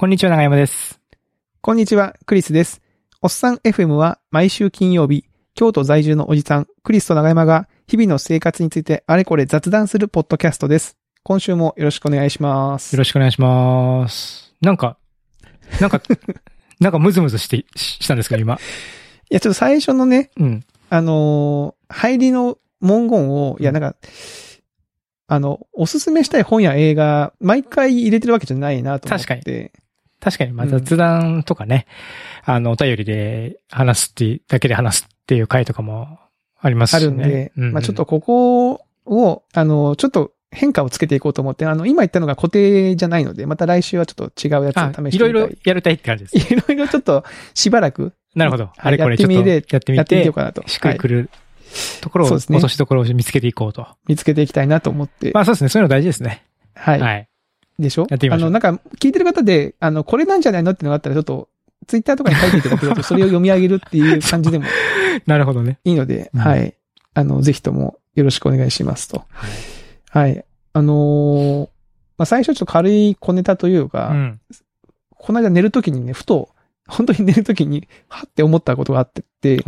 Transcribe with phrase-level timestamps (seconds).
[0.00, 0.98] こんにちは、長山です。
[1.60, 2.80] こんにちは、クリスです。
[3.20, 10.96] おっさん FM は毎週金曜日、京都在住のおじさん、クリスと長山が日々の生活についてあれこれ雑談するポッドキャストです。
[11.22, 12.94] 今週もよろしくお願いします。
[12.94, 14.54] よろしくお願いします。
[14.62, 14.96] なんか、
[15.82, 16.00] なんか、
[16.80, 18.54] なんかムズムズして、ししたんですけど、今？
[18.54, 18.58] い
[19.28, 20.64] や、ちょっと最初のね、うん。
[20.88, 23.96] あのー入りの文言を、いや、なんか、
[25.26, 29.26] あの、おすすめしたい本や映画、毎回入れてるわけじゃないなと思って。
[29.26, 29.80] 確か
[30.20, 31.86] 確かに、まあ、うん雑談とかね、
[32.44, 36.18] あの、お便りで話すってだけで話すっていう回とかも
[36.60, 37.08] ありますあしね。
[37.08, 45.16] るんで、うんうんまあちょっとここを、あの、ちょっと変化をつけていこうと思って、あの、今言ったのが固定じゃないので、また来週はちょっと違うやつをあ試してみたい。
[45.16, 46.36] いろいろやりたいって感じです。
[46.54, 48.64] いろいろちょっとしばらくなるほど。
[48.64, 50.66] はいあれこれちょっとやってみてやってみようかなと。
[50.68, 51.30] しっくりくはいる
[52.00, 53.86] ところを、そうですね落としどころを見つけていこうと。
[54.06, 55.30] 見つけていきたいなと思って。
[55.32, 55.68] まあそうですね。
[55.68, 56.44] そういうの大事ですね。
[56.74, 57.00] はい。
[57.00, 57.28] はい。
[57.80, 58.06] でしょ？
[58.10, 61.48] やってみましょうあの、なんか、聞いてる方で、あの、これなんじゃないのっていうのがあったら、ちょっと、
[61.86, 64.64] ツイッターとかに書いていただけると、それを読み上げるっていう 感じでも
[65.26, 65.78] なるほどね。
[65.84, 66.74] いいので、うんはい。
[67.14, 69.24] あの、ぜひともよろしくお願いしますと。
[69.30, 69.50] はい。
[70.10, 70.44] はい。
[70.72, 71.68] あのー
[72.18, 74.40] まあ、最初ちょっと軽い小ネタというか、うん。
[75.16, 76.50] この間寝るときにね、ふと、
[76.86, 79.64] 本当に寝るときに、はって思ったことがあってって。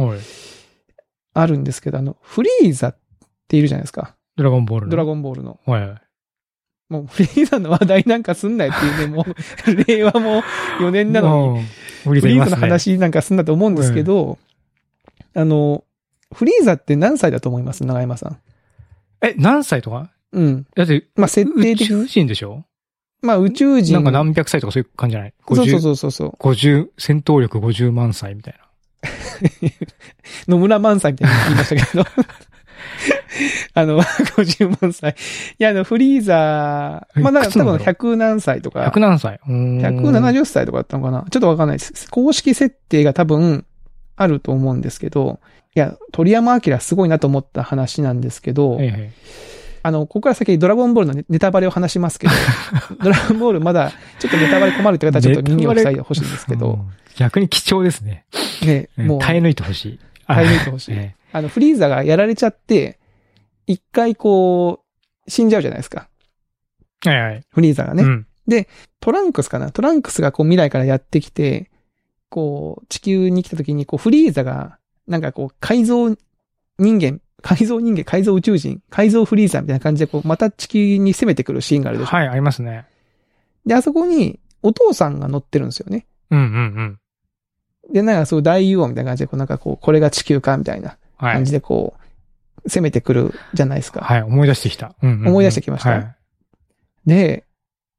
[1.35, 2.97] あるんですけど、あの、フリーザっ
[3.49, 4.17] ているじゃないですか。
[4.37, 4.91] ドラゴンボールの。
[4.91, 5.61] ドラゴゴンボールの。
[5.67, 5.71] ン。
[5.71, 5.95] はい。
[6.93, 9.35] もう、フリーザの話題なんかすんなよっていうね、もう、
[9.89, 10.43] 令和も
[10.81, 11.67] 4年なのに、に、
[12.05, 12.57] フリーザの。
[12.57, 14.39] 話なんかすんなと思うんですけど、
[15.35, 15.85] あの、
[16.35, 17.85] フリーザって何歳だと思います？
[17.85, 18.39] 長山さん。
[19.21, 20.11] え、何歳とか？
[20.33, 20.67] うん。
[20.75, 21.85] だって、まあ、設定的。
[21.85, 22.65] 宇宙人でしょ？
[23.23, 23.95] まあ、宇宙人。
[23.95, 25.35] なんか何百歳とかそういう感じじゃない？
[25.49, 26.31] そうそう ?50、そうそうそう。
[26.41, 28.63] 50、戦闘力50万歳みたいな。
[30.49, 32.05] 野村萬歳みたいに言いましたけど。
[33.75, 35.17] あの、50万歳。
[35.59, 39.41] いや、あの、フリーザー、まあ、だから多分いくつなんだろ100何歳とか、100何歳？
[39.47, 41.25] うーん170歳とかだったのかな？
[41.31, 42.11] ちょっとわかんないです。
[42.11, 43.65] 公式設定が多分
[44.17, 45.41] あると思うんですけど、
[45.75, 49.11] いや、鳥山明すごいなと思った話なんですけど、はいはい。
[49.85, 52.33] あの、ここから先ドラゴンボールのネネタバレを話しますけど、
[53.03, 56.81] ドラゴンボールまだちょっとネタバレ困るって方はちょっと耳を塞いでほしいんですけど、うん
[57.17, 58.25] 逆に貴重ですね。
[58.63, 60.01] ね、もう、耐え抜いてほしい。
[60.27, 62.99] 耐え抜いてほしい えあの、フリーザがやられちゃって、
[63.67, 64.85] 一回こ
[65.27, 66.09] う、死んじゃうじゃないですか。
[67.07, 67.45] えはいはい。
[67.51, 68.03] フリーザがね。
[68.03, 68.27] うん。
[69.01, 71.71] トランクスかなトランクスがこう未来からやってきて、
[72.29, 76.09] こう、地球に来た時に、こう、フリーザが、なんかこう、改造
[76.79, 82.11] 人間、改造人間、改造宇宙人、改造フリーザみたいな感じで、こう、また地球に攻めてくるシーンがあるでしょ。
[82.11, 82.87] はい、ありますね。
[83.67, 86.07] で、あそこに、お父さんが乗ってるんですよね。
[86.31, 86.49] うんうんう
[86.83, 86.99] ん。
[87.91, 91.53] で、なんかそう大王みたいな感じで、こう、なんかこう、これが地球かみたいなはい感じ。
[91.53, 91.95] で、こ
[92.65, 94.01] う、攻めてくるじゃないですか。
[94.03, 94.95] はい、思い出してきた。
[95.03, 96.17] うんうんうん思い出してきましたはい。
[97.07, 97.45] で、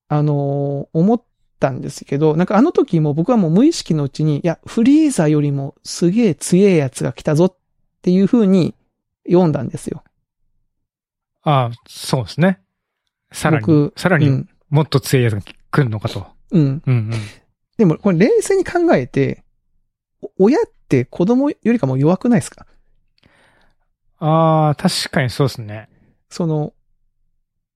[0.07, 1.23] あのー思っ
[1.59, 7.55] たんですけど、なんかあの時も僕はもう無意識のうちに、いや、フリーザよりもすげえ強えやつが来たぞっ
[8.01, 8.75] ていう風に
[9.27, 10.03] 読んだんですよ。
[11.43, 12.59] ああ、そうですね。
[13.31, 14.49] さらに僕、さらにうん。
[14.69, 16.25] もっと強いやつが来るのかと。
[16.51, 16.61] うん。
[16.61, 17.11] うんうん。
[17.77, 19.42] でも、これ冷静に考えて、お
[20.37, 22.65] 親って子供よりかも弱くないですか？
[24.19, 25.89] ああ、確かにそうですね。
[26.29, 26.73] その、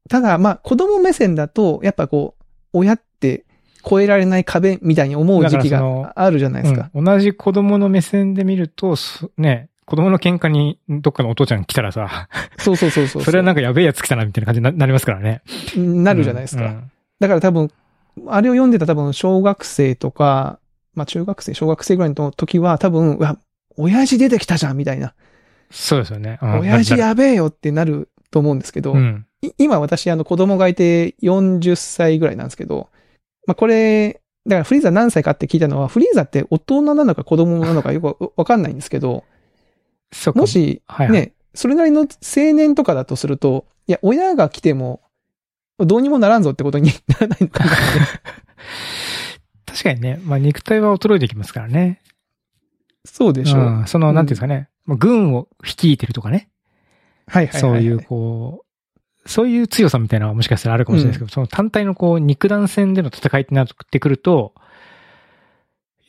[0.10, 2.44] ただ、まあ、子供目線だと、やっぱこう、
[2.74, 3.46] 親って
[3.84, 6.90] 超えられない壁みたいに思う時期があるじゃないですか。
[6.94, 13.24] うん、同じ子供の目線で見ると、そね、子供の喧嘩にどっかのお父ちゃん来たらさ、そうそうそうそう。
[13.24, 15.42] それはなんかやべえやつ来たなみたいな感じにななりますからね。
[15.76, 16.64] なるじゃないですか。
[16.64, 17.72] うんうんだから多分、
[18.28, 20.60] あれを読んでた多分小学生とか、
[20.98, 23.38] まあ中学生、小学生ぐらいの時は多分、うわ、
[23.78, 25.14] 親父出てきたじゃんみたいな。
[25.70, 26.40] そうですよね。
[26.42, 29.26] うん親父やべえよってなると思うんですけど、うん。
[29.44, 32.90] い今私あの子供がいて40歳ぐらいなんですけど、
[33.46, 39.24] まあこれ、だからフリーザ何歳かって聞いたのは、フリーザって大人なのか子供なのかよくわかんないんですけど、
[40.34, 42.08] も、し、はいはいね、それなりの青
[42.54, 45.02] 年とかだとすると、いや、親が来ても、
[45.80, 47.72] どうにもならんぞってことに ならないのかな。
[49.78, 52.02] 確かにね、まあ肉体は衰えてきますからね。
[53.06, 53.62] そうでしょう。
[53.62, 56.50] うんその、なんていうんですかね、まあ軍を率いてるとかね。
[57.28, 57.82] はいはいはいはい。
[57.82, 58.66] そういう、こ
[59.26, 64.56] う、そういう強さみたいなのはもしかしたらあるかもしれないですけど、その単体のこう、肉弾戦での戦いってなってくると、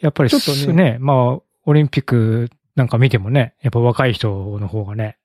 [0.01, 5.19] やっぱりちょっとねね、まあ、オリンピックなんか見てもね、やっぱ若い人の方がね、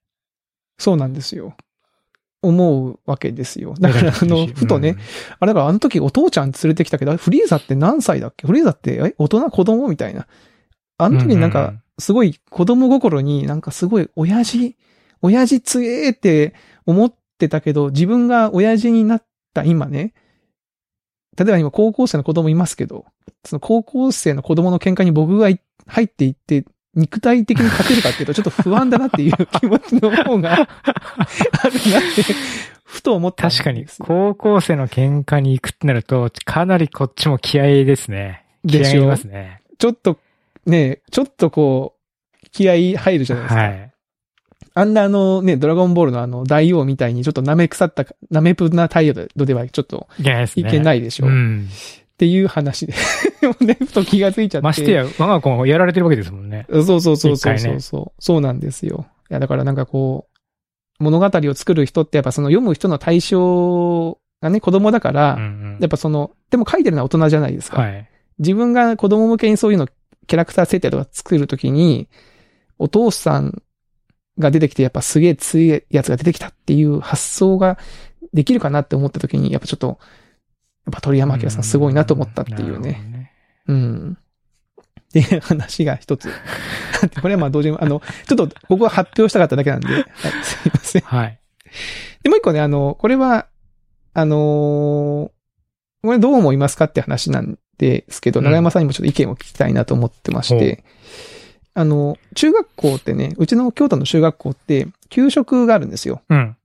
[0.78, 1.56] そうなんですよ。
[2.44, 3.74] 思うわけですよ。
[3.80, 4.98] だから、あの、ふとね、うん
[5.40, 8.46] あれだからあの時お父ちゃん連れてきたけど、フリーザって何歳だっけ？
[8.46, 10.28] フリーザって、え、大人子供みたいな。
[10.98, 14.78] あの時になんかすごい子供心になんかすごい親父、
[15.22, 16.54] 親父強えって
[16.86, 20.14] 思ってたけど、自分が親父になった今ね、
[21.38, 23.06] 例えば今高校生の子供いますけど、
[23.46, 30.70] その高校生の子供の喧嘩に僕がい入っていって、肉体的に勝てるかっていうとちょっと不安だなっていう気持ちの方があるなっ
[32.16, 32.24] て、
[32.84, 33.50] ふと思った。
[33.50, 38.46] 確かに、高校生の喧嘩に行くってなると、かなりこっちも気合いですね。
[38.68, 39.62] 気合いますね。
[39.80, 40.20] ちょっと、
[40.68, 43.62] ね、ちょっとこう、気合い入るじゃないですか。
[43.62, 43.94] はい。
[44.76, 50.08] あんなあのね、ドラゴンボールのあの大王みたいにちょっと舐め腐った、舐めぷな態度ではちょっと
[50.56, 51.28] いけないでしょ。
[51.28, 51.70] っうん。
[52.18, 52.94] ていう話で。
[53.44, 54.64] でもね、ふと気がついちゃって。
[54.64, 56.66] ましてや、我が子もやられてるわけですもんね。
[56.72, 59.06] そうそうそうそうそうそう、そうなんですよ。
[59.30, 60.28] いや、だからなんかこ
[61.00, 67.82] う、物語を作る人ってやっぱその読む人の対象がね、子供だから、うんうんやっぱその、でも書いてるのは大人じゃないですか。
[67.82, 68.10] はい。
[68.40, 69.88] 自分が子供向けにそういうの、
[70.28, 72.08] キャラクター設定とか作るときに、
[72.80, 73.62] お父さん
[74.40, 77.78] が出てきてやっぱすげえ強いやつが出てきたっていう発想が
[78.34, 80.00] できるかなって思ったときに、やっぱちょっと、
[80.86, 83.13] やっぱ鳥山明さんすごいなと思ったっていうね。
[83.68, 84.18] うん。
[84.80, 86.30] っていう話が一つ。
[87.22, 90.06] これはまあ同時に、あの、ちょっとここは発表したかっただけなんで、はい、
[90.44, 91.02] すいません。
[91.04, 91.40] はい。
[92.24, 93.48] で、もう一個ね、あの、これは、
[94.14, 95.32] あのー
[96.04, 100.84] これどう思いますかって話なんですけど、うん長山さんにもちょっと意見を聞きたいなと思ってまして、
[101.74, 106.22] あの、中学校ってね、うちの京都の中学校って、給食があるんですよ。
[106.30, 106.58] うん。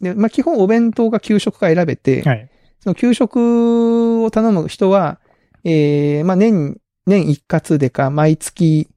[0.00, 2.48] で、まあ、基本お弁当か給食か選べて、はい。
[2.78, 5.18] その給食を頼む人は、
[5.64, 8.88] えー、まあ、年、年一括でか、毎月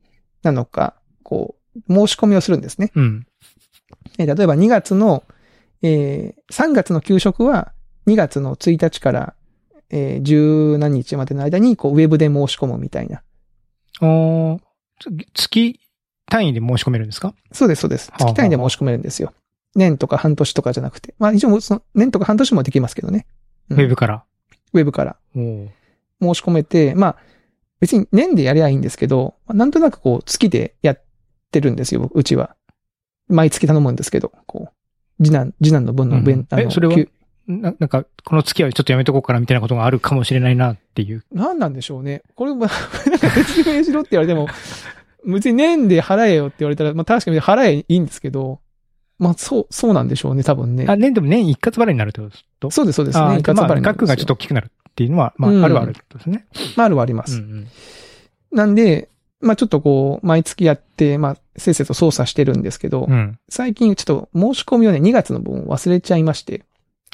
[0.43, 1.55] なのか、こ
[1.87, 2.91] う、申し込みをするんですね。
[2.95, 3.25] うん。
[4.19, 5.23] えー例えば2月の、
[5.81, 7.71] えー、3月の給食は
[8.07, 9.33] 2月の1日から、
[9.89, 13.21] えー、十何日までの間に、こう、ウェブで申し込むみたいな。
[14.01, 14.59] おー
[15.33, 15.79] 月
[16.27, 17.33] 単位で申し込めるんですか？
[17.51, 18.11] そうです、そうです。
[18.17, 19.33] 月単位で申し込めるんですよ。
[19.75, 21.15] 年とか半年とかじゃなくて。
[21.19, 23.25] まあ一応その、年とか半年もできますけどね。
[23.69, 24.23] うんウェブから。
[24.73, 25.15] ウェブから
[26.21, 27.15] 申し込めて、まあ、
[27.79, 31.01] 別に年でやりゃいいんですけど、まあなんとなくこう、月でやっ
[31.51, 32.55] てるんですよ、うちは。
[33.27, 34.69] 毎月頼むんですけど、こ
[35.19, 36.95] う、次男、次男の分のうん弁、あのえそれは？
[36.95, 37.09] 給
[37.45, 41.25] ななんか、この月はちょっとやめとこうかなみたいなことがあるかもしれないなっていう。
[41.33, 42.21] 何なんでしょうね。
[42.35, 44.47] これも、 なんか説明しろって言われても、
[45.25, 48.59] 別に年で払えよって言われたら、まあ確かに払えいいんですけど、
[49.19, 50.85] まあそう、そうなんでしょうね、多分ね。
[50.87, 52.29] あ、年でも年一括払いになるってこ
[52.61, 53.19] とそうです、そうです。
[53.19, 53.39] ね。
[53.39, 56.45] 一括まあ払いなんですよ額がちょっと大きくなるっていうのは、まうんあ、あるはあるってことですね。
[56.77, 57.37] まあ、あるはあります。
[57.37, 57.67] うんうん。
[58.51, 59.09] なんで、
[59.41, 63.39] まあちょっとこう、毎月やって、まあ、せっせと操作してるんですけど、うん。
[63.49, 66.63] 最近ちょっと申し込みをね、2月の分忘れちゃいまして、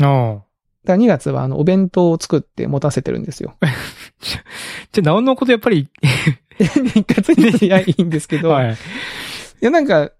[0.01, 0.33] ああ。
[0.35, 0.43] だか
[0.85, 3.55] ら2月はあの、お弁当を作って持たせてるんですよ。
[4.91, 5.87] じゃあ、なおのことやっぱり、
[6.59, 8.73] 一括にいやいいんですけど、はい。
[8.73, 8.75] い
[9.61, 10.11] や、なんか、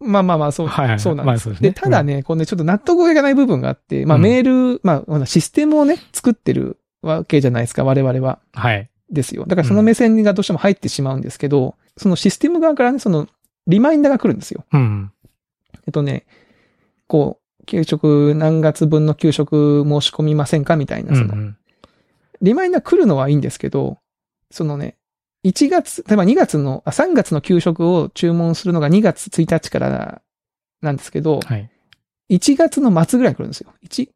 [0.00, 1.48] まあまあまあ、そう、はいはいそうなんです。
[1.48, 8.38] まあですねで、ただね、このね、ちょっと納得がいかない部分があって、まあうんメール、まあほら、システムをね、作ってるわけじゃないですか、我々は。
[8.52, 8.90] はい。
[9.10, 9.44] ですよ。
[9.46, 13.28] だからその目線がどうしても入ってしまうんですけど、そのシステム側からね、その、
[13.66, 14.64] リマインダーが来るんですよ。
[14.72, 15.12] うん。
[15.86, 16.26] えっとね、
[17.06, 21.56] こう、給食何月分の給食申し込みませんかみたいな、その、うん
[22.42, 23.98] リマインダー来るのはいいんですけど、
[24.50, 24.96] そのね、
[25.44, 30.22] 1月、例えば2月の、あ、3月の給食を注文するのが2月1日から
[30.80, 31.70] なんですけど、はい。
[32.30, 33.72] 1月の末ぐらいに来るんですよ。
[33.84, 34.08] 1。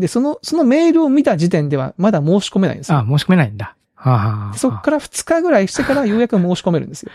[0.00, 2.98] で、その、そのメールを見た時点ではまだ申し込めないんですよ。
[2.98, 3.76] あ、申し込めないんだ。
[3.94, 7.12] はあ、はあ、でそっから2日ぐらいしてからようやく申し込めるんですよ。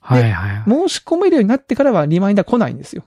[0.00, 0.70] はいはい。
[0.70, 3.04] 申し込めるようになってからはリマインダー来ないんですよ。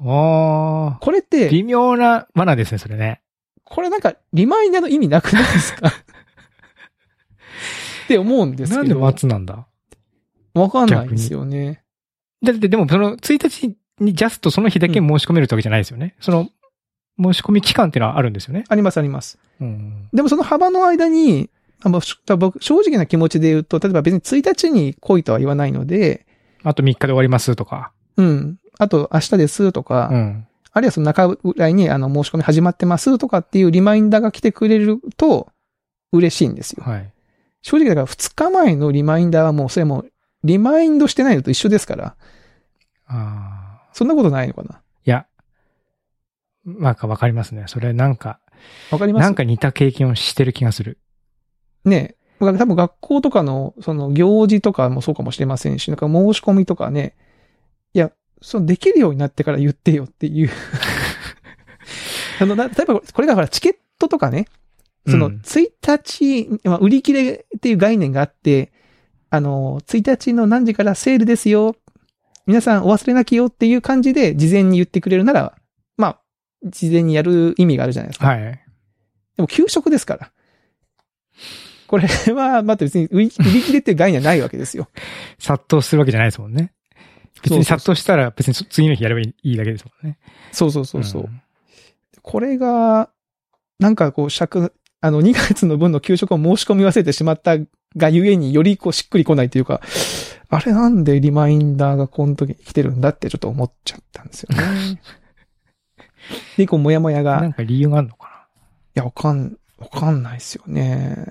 [0.00, 0.98] おー。
[1.00, 3.22] これって、微妙な罠ですね、それね。
[3.64, 5.88] これなんかリマインダーの意味なくないですか？
[5.88, 5.92] っ
[8.08, 9.00] て思うんですなんでけど。
[9.00, 9.66] 待つなんだ
[10.54, 11.82] わかんないんですよね。
[12.44, 12.52] だ？
[12.52, 16.14] ってでもその1日にジャストその日だけ申し込めるってわけじゃないですよね。
[16.20, 16.48] その
[17.18, 18.64] 申し込み期間っていうのはあるんですよね？
[18.68, 19.38] ありますあります。
[19.60, 20.08] うん。
[20.12, 21.50] でもその幅の間に、
[21.82, 26.26] あもうし僕、正直な気持ちで言うと、例えば別に1日に来いとは言わないので、
[26.62, 27.92] あと3日で終わりますとか。
[28.16, 28.58] うん。
[28.78, 30.46] あと明日ですとか、うん。
[30.72, 35.48] あるいはその中ぐらいにあの申し込み始まってますとかっていうリマインダーが来てくれると
[36.12, 36.84] 嬉しいんですよ。
[36.84, 37.12] はい。
[37.62, 40.10] 正直だから2日前のリマインダーはもうそれもう
[40.44, 42.16] リマインドしてないのと一緒ですから、
[43.06, 43.88] ああ。
[43.92, 44.82] そんなことないのかな。
[46.66, 47.64] なんかわかりますね。
[47.68, 48.40] それなんか、
[48.90, 50.98] わかりますなんか似た経験をしてる気がする。
[51.84, 57.16] ね多分学校とかのその行事とかもそうかもしれませんし、なんか申し込みとかね、
[57.94, 60.50] いや、そのできるようになってから言ってよっていう。
[62.40, 64.46] あの、な例えばこれがほらチケットとかね、
[65.08, 68.72] そのうん1日、まあ、売り切れっていう概念があって、
[69.30, 71.76] あの、1日の何時からセールですよ。
[72.46, 75.54] 皆さんお忘れなきよっていう感じで事前に言ってくれるなら、まあ、
[76.66, 78.26] 事前にやる意味があるじゃないですか。
[78.28, 78.38] はい。
[78.38, 80.32] でも給食ですから。
[81.86, 84.88] これは、また別に売り切れっていう概念はないわけですよ。
[85.38, 86.72] 殺到するわけじゃないですもんね。
[87.42, 90.18] 別に殺到したら別に次の日やればいいだけですもんね。
[90.52, 91.22] そうそうそうそう。
[91.24, 91.42] ん
[92.22, 93.10] これが、
[93.78, 97.56] なんかこう、尺、あの、2月の分の給食を申し込み忘れてしまった
[97.96, 99.80] がゆえによりこうしっくりこないというか、
[100.48, 105.00] あれなんでリマインダーがこの時に来てるんだってちょっと思っちゃったんですよね。
[106.56, 108.36] で、こう、もやもやが、ないんか理由があるのか
[108.96, 111.26] や、わかん、わかんないですよね。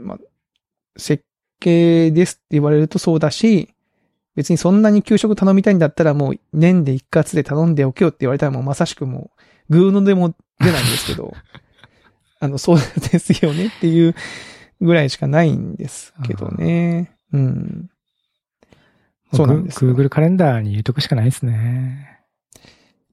[0.00, 0.18] まあ、
[0.96, 1.24] 設
[1.60, 3.74] 計ですって言われるとそうだし、
[4.34, 9.30] 別にそんなに給食頼みたいんだったらもう年で一括で頼んでおけよって言われたらもうまさしくも
[9.68, 11.34] う、グーのでも出ないんですけど、
[12.40, 12.78] あの、そう
[13.12, 14.14] ですよねっていう
[14.80, 17.12] ぐらいしかないんですけどね。
[17.32, 17.90] うん。
[19.32, 22.15] なそうなんですよ Google カレンダーに入れとくしかないですね。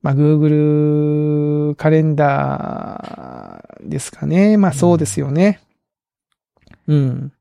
[0.03, 4.57] まあ、Google カレンダーですかね。
[4.57, 5.61] まあ、そうですよね。
[6.87, 7.31] うん。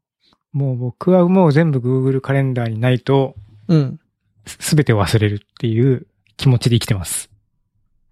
[0.53, 3.35] もう僕はもう全部 Google カレンダーにないと、
[3.69, 3.99] うん。
[4.47, 7.31] すべてを忘れるっていう気持ちで生きてます。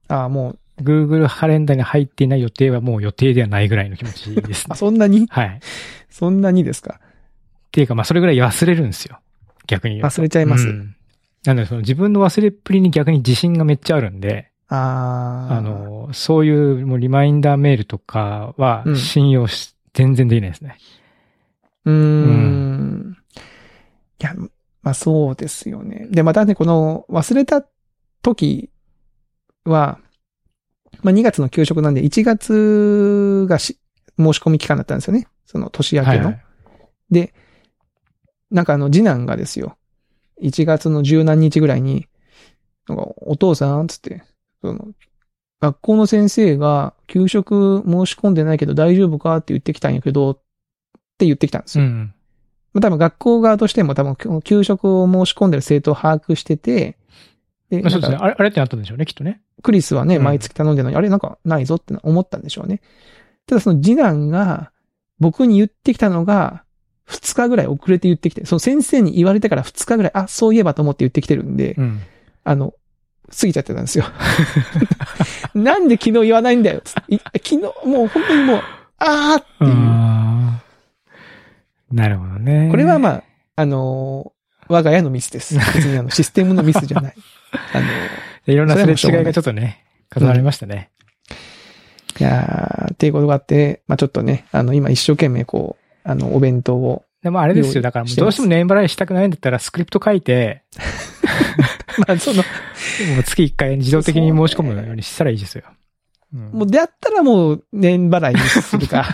[0.09, 4.79] ああ、もう、Google カレンダーに入っていない予定はもう予定ではないぐらいの気持ちです あ、ね。
[4.79, 5.27] そんなに？
[5.29, 5.61] はい。
[6.09, 7.01] そんなにですか？
[7.01, 9.21] っていうか、まあそれぐらい忘れるんですよ。
[9.69, 10.03] 逆に。
[10.03, 10.97] 忘れちゃいますうん
[11.45, 15.57] なので、その自分の忘れっぷりに逆に自信がめっちゃあるんで、ああ。
[15.57, 20.77] あ、の、そういうもうリマインダーメールとかはうん信用し、全然できないですね。
[21.85, 23.17] うーん。
[24.21, 24.35] いや、
[24.83, 26.07] まあそうですよね。
[26.11, 27.65] で、またね、この忘れた
[28.23, 28.71] 時
[29.65, 29.99] は、
[31.03, 33.79] まあ2月の給食なんで1月がし
[34.19, 35.27] 申し込み期間だったんですよね。
[35.47, 36.15] その年明けの。
[36.17, 36.45] はいはい
[37.11, 37.35] で、
[38.51, 39.77] なんかあの次男がですよ。
[40.41, 42.07] 1月の十何日ぐらいに、
[42.89, 43.87] なんかお父さん？
[43.87, 44.23] つって、
[44.63, 44.89] その、
[45.61, 49.37] 学校の先生が給食申し込んでないけど大丈夫か？
[49.37, 50.39] って言ってきたんやけど、っ
[51.19, 51.85] て言ってきたんですよ。
[51.85, 52.15] うん。
[52.73, 56.97] まあ多分学校側としても多分給食を申し込んでる生徒を把握してて、
[57.69, 58.19] で、まあそうですね。
[58.21, 59.43] あれ、あれってなったんでしょうね、きっとね。
[59.63, 62.81] クリスはね、うん毎月頼んでるのに、あれなんかないぞって思ったんでしょうね。
[63.47, 64.73] ただその次男が
[65.19, 66.65] 僕に言ってきたのが、
[67.11, 72.01] 2日ぐらい遅れて言ってきて、その先生に言われてから2日ぐらい、あ、そういえばと思って言ってきてるんで、うん。
[72.45, 72.75] あの、
[73.39, 74.05] 過ぎちゃってたんですよ。
[75.55, 77.19] なんで昨日言わないんだよ昨日、
[77.59, 77.69] も
[78.05, 78.63] う本当にもう、
[78.99, 79.71] あーっていう。
[81.97, 82.69] なるほどね。
[82.71, 83.23] これはまあ、
[83.57, 84.41] あのー
[84.73, 85.57] 我が家のミスです。
[85.75, 87.15] 別にあの、システムのミスじゃない。
[87.75, 89.85] あのーいろんなすれ違いがちょっとね、
[90.17, 90.91] 重なりましたね。
[92.21, 97.83] いやー、っていうことがあって、まあちょっとね、あの、今一生懸命こう、あの、お弁当を、でもあれです用よ。
[97.83, 100.63] だからもうどうしても年払いしたくないんだったらスクリプト書いて、
[102.07, 102.43] まあその、も
[103.21, 105.65] う月1回自動的に申し込むようにしたらいいですよ。
[106.35, 109.05] うんもう、だったらもう、年払いにするか。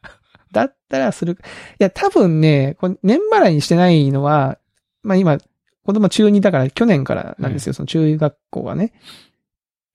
[0.52, 1.32] だったらする。
[1.32, 1.36] い
[1.78, 4.58] や、多分ね、これ年払いにしてないのは、
[5.02, 5.38] まあ今、
[5.84, 8.92] 子供中2だから去年からなんですよ、その中学校がね。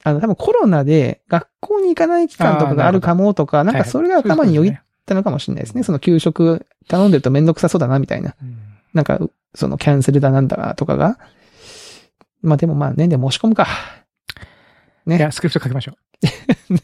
[0.04, 4.78] あの、多分コロナで学校に行かない期間とかがあるかもとか、なんかそれが頭によぎっ
[5.08, 5.82] たのかもしれないですね。
[5.84, 8.36] その給食頼んでるとめんどくさそうだなみたいな。
[8.42, 9.20] うんなんか、
[9.54, 11.20] そのキャンセルだなんだとかが。
[12.42, 13.68] まあでもまあ年で申し込むか。
[15.06, 16.76] ねいや、スクリプト書きましょう。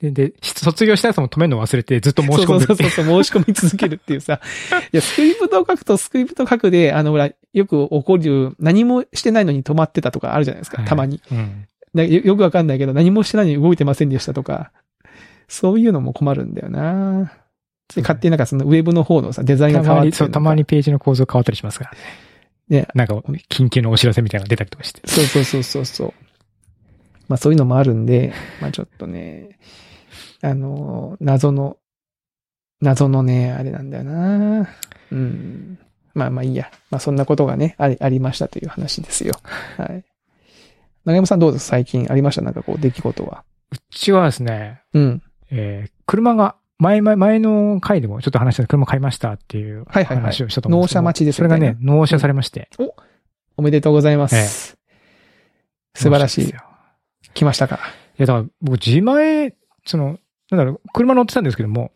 [0.00, 4.40] で、で、卒業したやつも止めるの忘れてずっと申し込むそうそうそうそう、申し込み続けるっていうさ。
[4.92, 11.22] いや、スクリプトを書くとスクリプト書くで、あの、ほら、よく起こる、何もしてないのに止まってたとかあるじゃないですか、はいたまに。
[11.30, 11.66] うん。
[11.94, 14.70] なよよくわかんないけど、何もしてないのに動いてませんでしたとか、
[15.48, 17.32] そういうのも困るんだよな
[17.94, 21.98] で、勝手になんかそのウェブの方のさ、デザインが変わってたまに、そう、たまにページの構造変わったりしますからね。
[22.80, 22.88] ね。
[22.94, 23.14] なんか、
[23.48, 25.00] 緊急のお知らせみたいなのが出たりとかして。
[25.06, 26.14] そうそうそうそうそう。
[27.28, 29.58] まあそういうのもあるんで、まあちょっとね、
[30.42, 31.76] あの、謎の、
[32.80, 34.68] 謎のね、あれなんだよな
[35.12, 35.78] うん。
[36.14, 36.70] まあまあいいや。
[36.90, 39.34] まあそんなことがね、あり、ありましたという話ですよ。
[39.76, 40.04] はい。
[41.04, 41.66] 長山さんどうです？
[41.66, 42.42] 最近ありました？
[42.42, 43.44] なんかこう、出来事は。
[43.70, 45.22] うちはですね、うん。
[45.50, 51.00] えー車が、前、前、前の回でもちょっと話した車買いましたっていうはいはいはい話をしたと思うんですけど。
[51.00, 52.68] 納車待ちですそれがね納車されまして。
[53.56, 54.76] おめでとうございます。
[55.94, 56.54] 素晴らしい
[57.34, 57.80] 来ましたか？
[58.18, 60.18] いや、だから僕自前、その、
[60.50, 61.90] なんだろう、車乗ってたんですけども、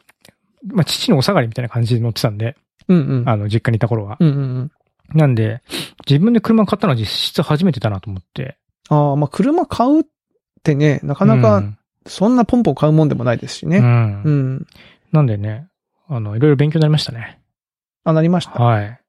[0.66, 2.56] まあ、父のお下がりみたいな感じで乗ってたんで、
[2.88, 3.28] うんうん。
[3.28, 4.16] あの、実家にいた頃は。
[4.18, 4.72] うんうんうん。
[5.14, 5.62] なんで、
[6.08, 8.58] 自分で車買ったのは実質初めてだなと思って。
[8.88, 10.04] ああ、まあ車買うっ
[10.62, 13.78] てね、なかなかうんそんなポンポン買うもんでもないですしね。
[13.78, 14.22] うん。
[14.22, 14.66] うん。
[15.12, 15.66] なんでね、
[16.08, 17.40] あの、いろいろ勉強になりましたね。
[18.04, 18.52] あ、なりました？
[18.62, 19.00] はい。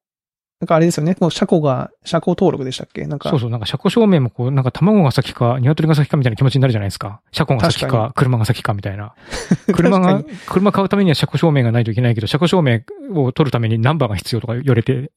[0.60, 1.16] なんかあれですよね。
[1.20, 3.06] もう車庫が、車庫登録でしたっけ？
[3.08, 3.30] なんか。
[3.32, 7.22] そうそう、なんか車庫証明もこう、なんか卵が先か、鶏が先かみたいな気持ちになるじゃないですか。
[7.32, 9.16] 車庫が先確かか、車が先かみたいな。
[9.74, 12.82] 車が車買うためには車庫証明がないといけないけど、車庫証明
[13.16, 15.12] を取るためにナンバーが必要とか言われて、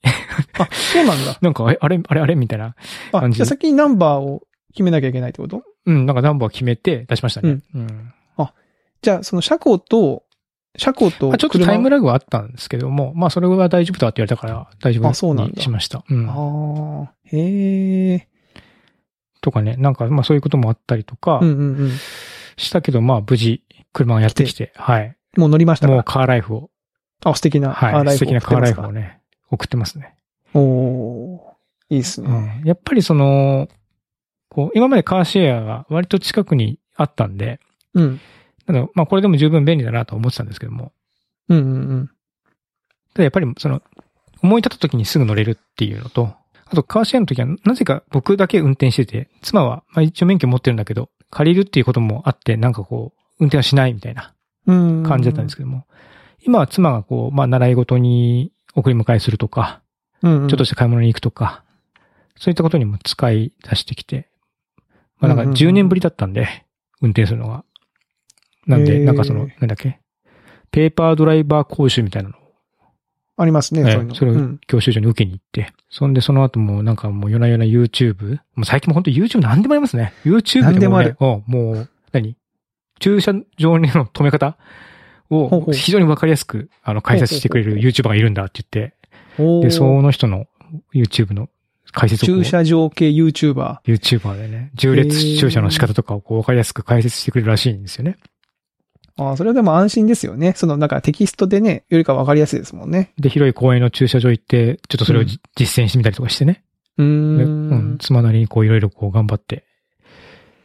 [0.58, 1.36] あ、そうなんだ。
[1.42, 2.74] なんか、えあれ、あれ、あれみたいな。
[3.12, 5.62] あ、感じじゃあ先にナンバーを決めなきゃいけないってこと？
[5.86, 7.60] うん、なんかナンバー決めて出しましたね。
[7.74, 8.14] うん。
[9.02, 10.22] じゃあ、その車庫と、
[10.78, 16.02] 車庫とまあ、ちょっとタイムララグはあったんですけども、まあそれは大丈夫だって言われたから大丈あそうなんだ夫にしました。
[16.08, 16.26] うん。
[16.30, 18.28] ああ、へえ。
[19.42, 21.92] とかね、なんかまあそういうこともあったりとかうんうんうん。
[22.56, 23.62] したけど、まあ無事
[23.92, 25.14] 車がやってきて、はい。
[25.36, 25.92] もう乗りましたか？
[25.92, 26.70] もうカーライフを、
[27.24, 28.04] あ、素敵なカーはい。
[28.06, 29.00] ライフ素敵なカーライフをね。
[29.00, 30.14] ね、送ってますね。
[30.54, 32.62] おーいいっすうね。
[32.64, 32.66] ん。
[32.66, 33.68] やっぱりその、
[34.54, 37.58] こう、今までカーシェアが割と近くにあったんで、
[37.94, 38.20] うん。
[38.66, 40.92] ただまあこれでも十分便利だなと思ってたんですけども、
[41.48, 42.06] うんうんうん。
[43.14, 43.82] ただやっぱりその、
[44.42, 46.34] 思い立った時にすぐ乗れるっていうのと、
[46.66, 54.34] あとカーシェアの時はなぜか僕だけ運転してて、妻はまあ一応免許持ってるんだけど、借りるっていうこともあって、なんかこう、運転はしないみたいな
[54.66, 55.02] うん。
[55.02, 55.84] 感じだったんですけども、
[56.46, 59.82] 今は妻がこう、まあ習い事に送り迎えするとか、
[60.22, 60.48] うんうん。
[60.48, 61.64] ちょっとした買い物に行くとか、
[62.36, 64.28] そういったことにも使い出してきて、
[65.26, 65.68] まあなんかうんうんうん。
[65.68, 66.48] 10年ぶりだったんで、
[67.00, 67.64] 運転するのが。
[68.66, 70.00] なんで、なんかその、なんだっけ、
[70.70, 72.36] ペーパードライバー講習みたいなの。
[72.36, 72.40] を
[73.36, 74.14] ありますね、ええそういうの。
[74.14, 74.60] それをうん。
[74.66, 80.14] 教習所に受けに行って、そんでその後もなんかもう夜な夜な YouTube、もう最近も本当 YouTube 何でもありますね。
[80.24, 82.36] YouTube 何でもね、おもう、何？
[83.00, 84.56] 駐車場にの止め方？
[85.30, 90.46] を非常にわかりやすくあの解説してくれる YouTuber がいるんだって言って、で、その人の
[90.94, 91.48] YouTube の
[91.94, 93.80] 解説駐車場系 YouTuber。
[93.84, 98.18] YouTuber でね、重列駐車の仕方とかをこうわかりやすく解説してくれるらしいんですよね。
[99.16, 100.54] ああ、それはでも安心ですよね。
[100.56, 103.12] そのなんかテキストでね、よりかわかりやすいですもんね。
[103.16, 106.64] で、広い公園の駐車場行って、ちょっとそれをじ、実践してみたりとかしてね。
[106.98, 107.36] うー。
[107.38, 109.64] でうんん、妻なりにこういろいろこう頑張って、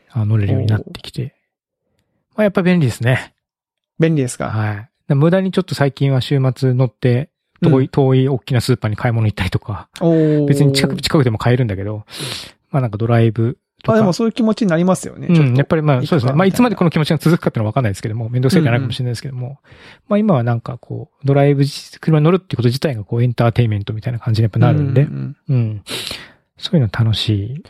[0.10, 1.36] あ乗れるようになってきて。
[2.36, 3.36] まあやっぱ便利ですね。
[4.00, 4.50] 便利ですか？
[4.50, 4.90] はい。
[5.08, 7.30] で無駄にちょっと最近は週末乗って、
[7.62, 9.90] 遠い、うん遠い大きなスーパーに買い物行ったりとか、
[10.48, 12.06] 別に近く、近くでも買えるんだけど、
[12.72, 13.92] まあなんかドライブとか。
[13.94, 15.28] まあでもそういう気持ちになりますよね。
[15.28, 16.34] うん、やっぱりまあそうですね。
[16.34, 19.60] まあいつまでこの気持ちが続くかっていうのはわかんないですけども、めんどくさいかなかもしれないですけども、
[20.08, 21.64] まあ今はなんかこう、ドライブ、
[22.00, 25.84] 車に乗るっていうこと自体がこうエンターテインメントみたいな感じにやっぱなるんで、ううん。
[26.58, 27.64] そういうの楽しい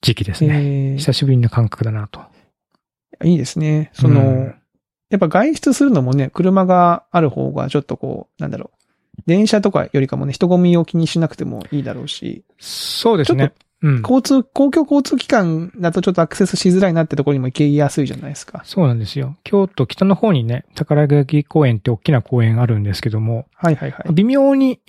[0.00, 0.96] 時期ですね。
[0.98, 2.20] 久しぶりな感覚だなと。
[3.22, 3.90] いいですね。
[3.94, 4.54] その、うん
[5.14, 8.83] やっぱ外出するのもね、車がある方がちょっとこう、なんだろう。
[9.26, 13.52] 電車とかよりかもね、人混みを気にしなくてもいいだろうし、そうですね。
[13.82, 14.00] うん。
[14.00, 18.62] 交通、公共交通機関だとちょっとアクセスしづらいなってところにも行きやすいじゃないですか。
[18.64, 19.36] そうなんですよ。
[19.44, 24.12] 京都北の方にね、宝垣公園って大きな公園あるんですけども、はいはいはい。
[24.12, 24.80] 微妙に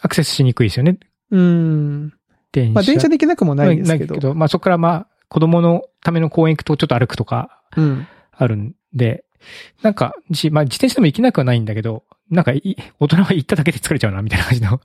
[0.00, 0.98] アクセスしにくいですよね。
[1.30, 2.12] うーん。
[2.52, 2.72] 電車。
[2.74, 4.34] まあ電車で行けなくもないですけど。
[4.34, 8.06] まあそこからまあ子供のための公園行くとちょっと歩くとかうん。
[8.30, 9.24] あるんで、
[9.82, 14.80] なんか、じまあ自転車でも行けなくはないんだけど、なんかい、大人は行っただけで疲れちゃうな、みたいな感じの、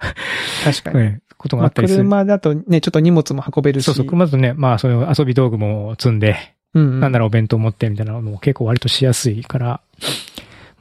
[0.64, 1.00] 確かに。
[1.00, 2.04] ねことがまああったりする。
[2.04, 3.86] 車だとね、ちょっと荷物も運べるし。
[3.86, 7.00] そうそう、車だとね、まあその遊び道具も積んで、うんうん。
[7.00, 9.82] なんならお弁当持ってみたいなのも結構割としやすいから、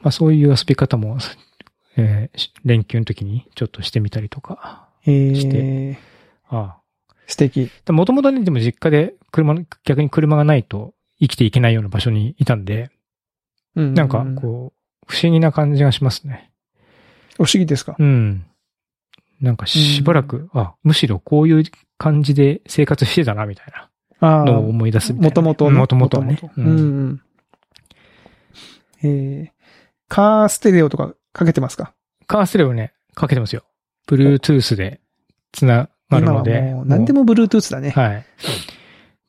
[0.01, 1.17] まあそういう遊び方も、
[1.97, 4.87] えーし連休の時にちょっとしてみたりとか。
[5.01, 5.97] へしえ。
[6.49, 6.77] あ
[7.25, 7.71] 素敵。
[7.87, 7.91] あ。
[7.91, 12.91] もともとね、でも実家で車の、逆に車がないと生きていけないような場所にいたんで、
[13.75, 13.93] うん。
[13.95, 16.50] なんかこう、不思議な感じがしますね。
[17.45, 17.95] 不思議ですか？
[17.97, 18.45] うん。
[19.39, 21.63] なんかしばらく、あ、むしろこういう
[21.97, 24.43] 感じで生活してたな、みたいああ。
[24.43, 25.29] なのを思い出すみたいな。
[25.29, 26.39] もともともともとね。
[26.57, 26.69] うんう
[27.07, 27.21] ん。
[29.03, 29.51] えー、
[30.07, 31.93] カーステレオとかかけてますか？
[32.27, 33.63] カーステレオね、かけてますよ。
[34.07, 35.01] Bluetooth で
[35.51, 36.61] 繋がるので。
[36.61, 37.89] もう何でも Bluetooth だね。
[37.91, 38.25] はい。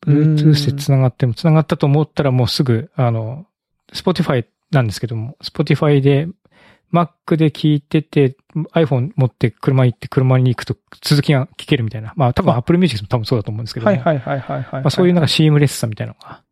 [0.07, 3.47] うん Bluetooth で繋がっても、繋がったと思ったらもうすぐ、あの、
[3.95, 6.27] Spotify なんですけども、Spotify で
[6.93, 8.37] Mac で聞いてて、
[8.75, 12.13] iPhone 持って車行って車に行くと続きが聞けるみたいな。
[12.17, 13.93] まあ多分あ Apple Music も多分そうだと思うんですけども。
[13.93, 14.83] はいはいはいはいはい。
[14.83, 16.43] まあそういうなんかシームレスさみたいなのが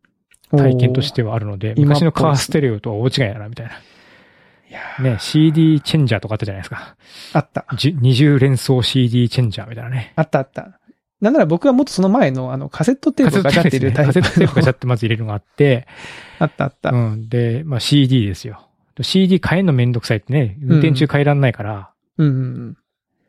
[0.57, 3.73] 体験としてはあるので、昔のカーステレオとは大違いだなみたいな。
[3.73, 6.95] いやーね、CD チェンジャーとかあったじゃないですか。
[7.33, 7.65] あった。
[7.75, 10.13] じ二重連想 CD チェンジャーみたいなね。
[10.15, 10.79] あったあった。
[11.19, 14.13] なんなら僕はもっとその前のあのカセットテープをガチャって入れるタイプ。
[14.13, 15.87] カセットテープガチャってまず入れるのがあって、
[16.39, 16.89] あったあった。
[16.89, 17.29] うん。
[17.29, 18.67] で、まあ CD ですよ。
[19.03, 22.77] CD 変えるのめんどくさいってね、運転中変えらんないから、うんうんうん。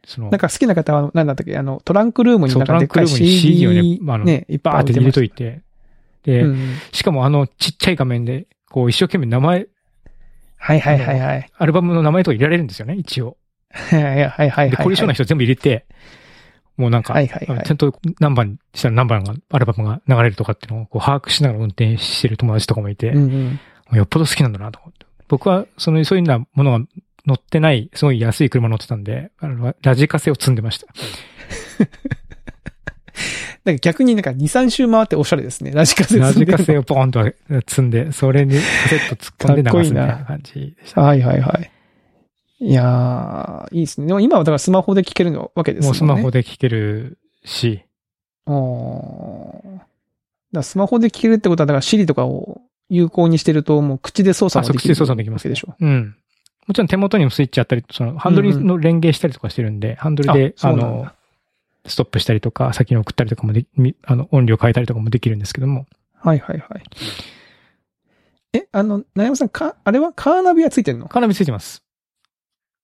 [0.05, 5.63] その、なんか好きな方は、なんだったっけ、あの、トランクルームになんかでっかい CD をねあのね、いっぱいバーって入れといてて、
[6.25, 9.67] で、うんうんしかもあのちっちゃい画面で、こう一生懸命名前、
[10.57, 11.51] はいはいはいはい。
[11.57, 13.37] アルバムの名前とか入れられるんですよね、一応。
[13.71, 14.71] はいはいはいはい。
[14.71, 15.87] で、凝り性な人全部入れて、
[16.77, 23.45] もうなんか、はいはいはいちゃんと何番にしたら何番が、アルバムが流れるとかっていうのをこう把握しながら運転してる友達とかもいて、うんうん。
[23.51, 23.59] も
[23.93, 24.81] うよっぽど好きなんだなと。
[25.33, 26.85] 僕は、その、そういうようなものが
[27.27, 30.89] 乗ってない、すごい安い車乗ってたんで、あの、ラジカセを積んでました。
[33.65, 35.71] なんか逆になんか2、3周回っておしゃれですね。
[35.71, 37.25] ラジカセラ積んでるジカセをポーンと
[37.67, 41.01] 積んで、それにカセット突っ込んで流すみたいな感じでした。
[41.01, 41.71] はいはいはい。
[42.61, 44.09] いやー、いいですね。
[44.09, 45.87] でも今はだからスマホで聞けるわけですね。
[45.87, 47.83] もうスマホで聴けるし、
[48.45, 49.81] おー
[50.53, 52.61] だスマホで聞けるってことは、だから Siri とかを
[52.95, 54.95] 有効にしてると、もう口で操作もできる。
[54.95, 55.75] 口で操作できますでしょ？
[55.81, 56.15] うん。
[56.67, 61.09] もちろん手元にもスイッチあったり、その、ハンドルの連携したりとかしてるんで、ハンドルで、あの、
[61.87, 65.87] ストップしたりとか、先に送ったりとかもで、みあの、音量変えたりとかもできるんですけども。
[66.15, 66.83] はいはいはい。
[68.53, 71.09] え、あの、なやまさん、か、あれはカーナビはついてんの？
[71.09, 71.83] カーナビついてます。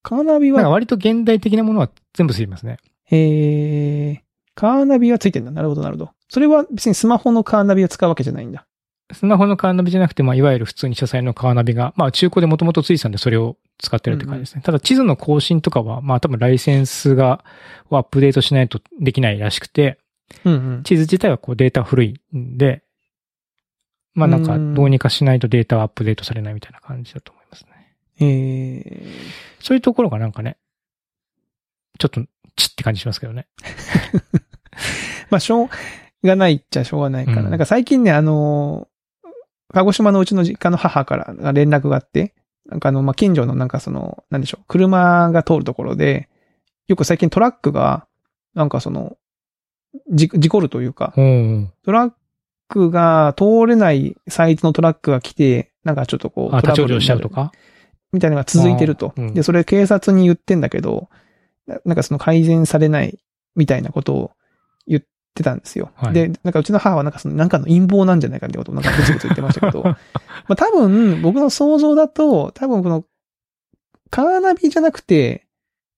[0.02, 2.78] カーナビは、割と現代的なものは全部ついてますね。
[3.10, 4.20] えー、
[4.54, 5.50] カーナビはついてんだ。
[5.50, 6.10] なるほどなるほど。
[6.28, 8.66] それは別にスマホのカーナビを使うわけじゃないんだ。
[9.12, 14.62] スマホのカーナビじゃなくて、まあ、いわゆる普通に車載のカーナビが、まあ、中古でもともとついてたんで、それを使ってるって感じですね。
[14.62, 17.44] ただ、地図の更新とかは、まあ、多分ライセンスが、
[17.90, 19.98] をアップデートしないとできないらしくて、
[20.44, 20.82] うんうん。
[20.82, 22.82] 地図自体はこうデータ古いんで、
[24.14, 27.96] まあなんかうんどうにかしないとデータはアップデートされないみたいな感じだと思いますね。
[28.20, 30.56] えー、そういうところがなんかね、
[31.98, 32.20] ちょっと
[32.56, 33.46] チッって感じしますけどね。
[35.30, 35.68] まあ、しょう
[36.26, 37.42] がないっちゃしょうがないから。
[37.42, 38.97] うんなんか最近ね、あのー、
[39.72, 42.34] 鹿児島のうちの実家の母から連絡があって、
[42.66, 46.28] なんかあの、まあ、近所のなんかその、なんでしょう、車が通るところで、
[46.86, 48.06] よく最近トラックが、
[48.54, 49.16] なんかその、
[50.10, 51.72] じ、事故るというか、うん。
[51.84, 52.12] トラッ
[52.68, 57.52] クが通れないサイズのトラックが来て、なんかちょっとこう、立ち往生しちゃうとか？
[58.12, 59.12] みたいなのが続いてると。
[59.16, 61.08] で、それ警察に言ってんだけど、
[61.66, 63.18] ななんかその改善されない
[63.54, 64.37] みたいなことを言
[65.38, 65.90] ってたんですよ。
[65.94, 69.96] はいで、なんかうちの母はなんかその、なんかの陰謀なんじゃないかってことをなんかブツブツ言ってましたけど、 ま
[70.48, 73.04] あ多分、僕の想像だと、多分この、
[74.10, 75.46] カーナビじゃなくて、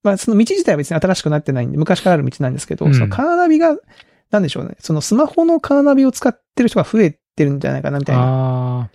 [0.03, 3.77] まあその道自体は別に新しくなってないんで、昔からある道なんですけど、うんそのカーナビが、
[4.31, 4.77] なんでしょうね。
[4.79, 8.91] そのスマホのカーナビを使ってる人が増えてるんじゃないかなみたいな。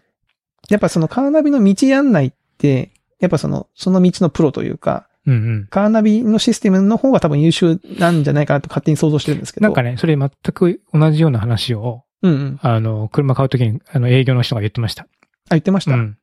[0.70, 5.68] やっぱそのカーナビの道案内って、やっぱその、その道のプロというか、うんうん。
[5.70, 9.64] カーナビのシステムの方が多分優秀なんじゃないかなと勝手に想像してるんですけど。
[9.64, 12.60] なんかね、それ全く同じような話を、うんうん。
[12.62, 15.08] あ、あの、車買うときに、あの、営業の人が言ってました。
[15.50, 15.96] 言ってました？
[15.96, 16.18] うん。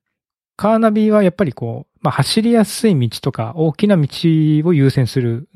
[0.57, 4.09] カーナビはやっぱりこう、まあ、走りやすい道とか、大きな道
[4.65, 5.49] を優先する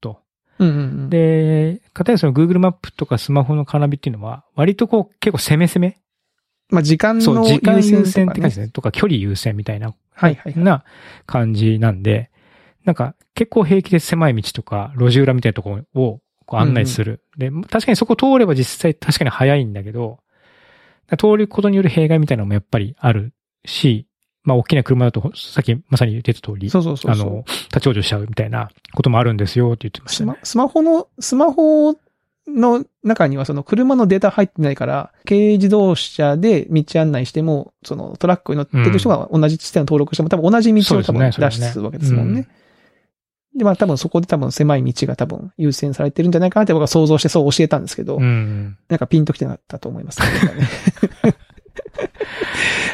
[0.00, 0.20] と。
[0.58, 1.10] うんうんうん。
[1.10, 5.96] で、かたやその Google マップとかスマホのカーナビっていうのは、割とこう、結構攻め攻め
[6.70, 8.68] まあ、時間そう、の時間優先ってとか感じですね。
[8.68, 10.64] とか、距離優先みたいな、はいはいはい。
[10.64, 10.84] な
[11.26, 12.29] 感じなんで、
[12.84, 17.22] なんか、結構平気で狭い道とか、路地裏みたいなところをこう案内する。
[17.36, 20.18] で、確かにそこ通れば実際確かに早いんだけど、
[21.18, 23.32] 通ることによる弊害みたいなのもやっぱりある
[23.64, 24.06] し、
[24.42, 27.12] まあ、大きな車だと、さっきまさに言ってた通り、そうそうそう。
[27.12, 30.38] あの、立ち往生しちゃうみたいなこともあるんですよって言ってましたね。
[30.42, 31.94] スマスマホの、スマホ
[32.48, 42.48] の中にはその車のデータ入ってないから、軽自動車で道案内しても、そのトラックに乗ってる人が同じ地点を登録しても多分同じ道を多分出すわけですもんね。
[43.56, 48.76] で、まあ多分そこで多分狭い道が多分優先されてるんじゃないかなって僕は想像してそう教えたんですけど、うん。
[48.88, 50.26] なんかピンときてなかったと思います、ね。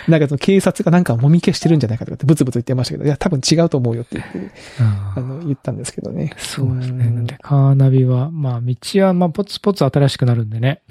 [0.08, 4.54] なんかその警察がなんかもみ消してるんじゃないかとかってブツブツ言ってましたけど、いや多分違うと思うよって言って、
[5.16, 6.32] あの、言ったんですけどね。
[6.36, 7.08] そうですね。
[7.08, 10.82] んなんで、カーナビは、まあ、道は、まあ、ポツポツ新しくなるんでね。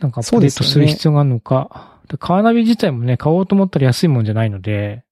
[0.00, 1.98] なんか、アップデートする必要があるのか。
[2.08, 5.04] でカーナビ自体もね、買おうと思ったら安いもんじゃないので、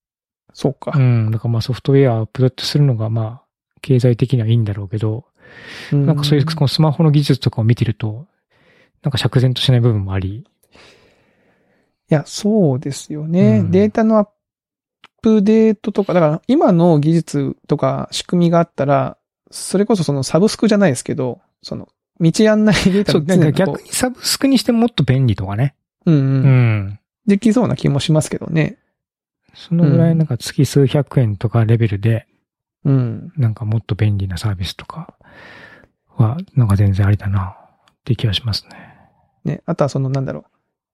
[0.59, 0.99] そうかう。
[0.99, 1.31] ん。
[1.31, 3.43] だからまあ、ソフトウェアアップデートするのが、まあ、
[3.81, 5.25] 経済的にはいいんだろうけど、
[5.93, 8.27] なんかそういう、このスマホの技術とかを見てると、
[9.05, 10.45] なんか釈然としない部分もあり、
[12.11, 13.61] いや、そうですよね。
[13.61, 14.29] うんデータのアッ
[15.23, 19.17] プデートとか、だから今の技術とか仕組みがあったら、
[19.53, 25.77] それこそそのサブスクじゃないですけど、その、道案内データそう、なんか逆にサブスクにしてもっと便利とかね。
[26.05, 27.01] う、うんううん、ん。
[27.29, 28.79] できそうな気もしますけどね。
[29.59, 32.27] そのぐらうんいなんか月数百円とかレベルで、
[32.85, 33.33] うん。
[33.37, 35.15] なんかもっと便利なサービスとか
[36.07, 37.57] は、なんか全然ありだな
[37.91, 38.95] って気がしますね。
[39.45, 39.63] ね。
[39.67, 40.45] あとはそのなんだろう。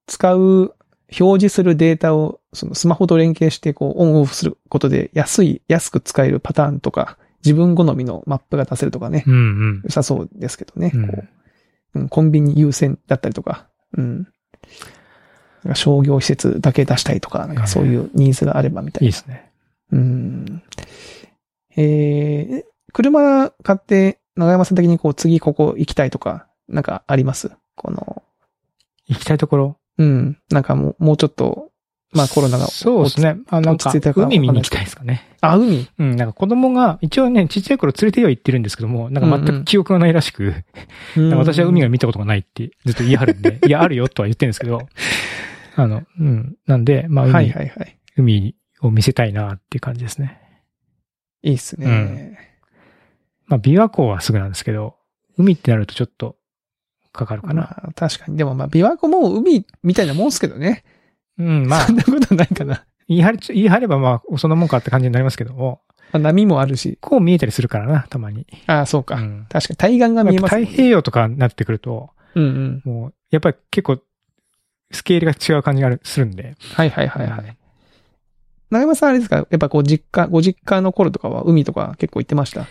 [0.07, 0.75] 使う、
[1.19, 9.23] 表示するデータを、そのスマホと連携してこうオンオフすることで安い、安く使えるパターンとか、自分好みのマップが出せるとかね。
[9.27, 9.37] うんう
[9.73, 9.81] ん。
[9.83, 10.91] 良さそうですけどね。
[10.93, 11.29] うんこう
[11.95, 14.27] うん、コンビニ優先だったりとか、うん。
[15.73, 19.05] 商業施設だけ出したいとか、なんかそういうニーズがあればみたいな。
[19.07, 19.49] いいですね。
[19.91, 20.61] うん。
[21.77, 27.51] えー、車買って、長山さん的にこう次ここ行きたいとか、なんかあります？
[27.75, 28.23] この、
[29.07, 29.77] 行きたいところ？
[29.97, 31.71] うん、なんかもう、もうちょっと、
[32.11, 32.67] まあコロナが。
[32.67, 33.37] そうですね。
[33.49, 35.27] あ、なんか海見に行きたいですかね。
[35.41, 35.87] あ、海？
[35.99, 40.53] うん、なんか子供が、一応ね、ちっちゃい頃連れては行ってるんですけども、なんか全く記憶がないらしく、
[41.15, 44.81] なんか私は海が見たことがないってずっと言い張るんで、 いや、あるよとは言ってるんですけど、
[45.75, 46.55] あの、うん。
[46.65, 47.99] なんで、まあ、海、はいはいはい。
[48.17, 50.39] 海を見せたいなっていう感じですね。
[51.43, 52.37] いいっすね。
[53.47, 54.95] まあ、琵琶湖はすぐなんですけど、
[55.37, 56.37] 海ってなるとちょっと
[57.11, 57.53] かかるかな。
[57.53, 58.37] まあ、確かに。
[58.37, 60.83] でもまあ、琵琶湖も海みたいなもんすけどね。
[61.37, 62.85] うん、まあそん、なことないかな。
[63.07, 66.97] 言い張り、言い張ればまあ、そんなもんかって感じになりますけども、まあ、波もあるし。
[67.01, 68.47] こう見えたりするからな、たまに。
[68.67, 69.15] ああ、そうか。
[69.15, 69.45] うん。
[69.49, 72.81] 確かに対岸が見えますね、太平洋とかになってくると、うんうん。
[72.85, 73.99] もう、やっぱり結構、
[74.91, 76.55] スケールが違う感じがある、するんで。
[76.73, 77.57] はいはいはいはい。
[78.71, 79.37] 長山さんあれですか？
[79.37, 82.67] やっぱこう実家、ご実家の頃とかは海とか結構行ってました？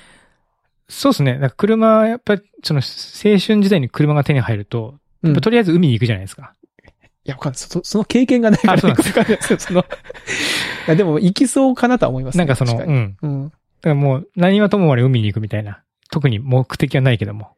[0.88, 1.38] そうですね。
[1.38, 5.36] なんか車、やっぱり、その、青春時代に車が手に入ると、うん。
[5.36, 6.52] いとりあえず海に行くじゃないですか。
[7.24, 7.58] や、わかんない。
[7.58, 9.02] そその経験がないからあそうなんで
[9.40, 9.58] すよ。
[9.58, 9.84] その、い
[10.88, 13.16] や、でも行きそうかなとは思います、なんかその、うん。
[13.22, 13.44] うん。
[13.48, 15.82] だからもう、何はともあれ海に行くみたいな。
[16.10, 17.52] 特に目的はないけども。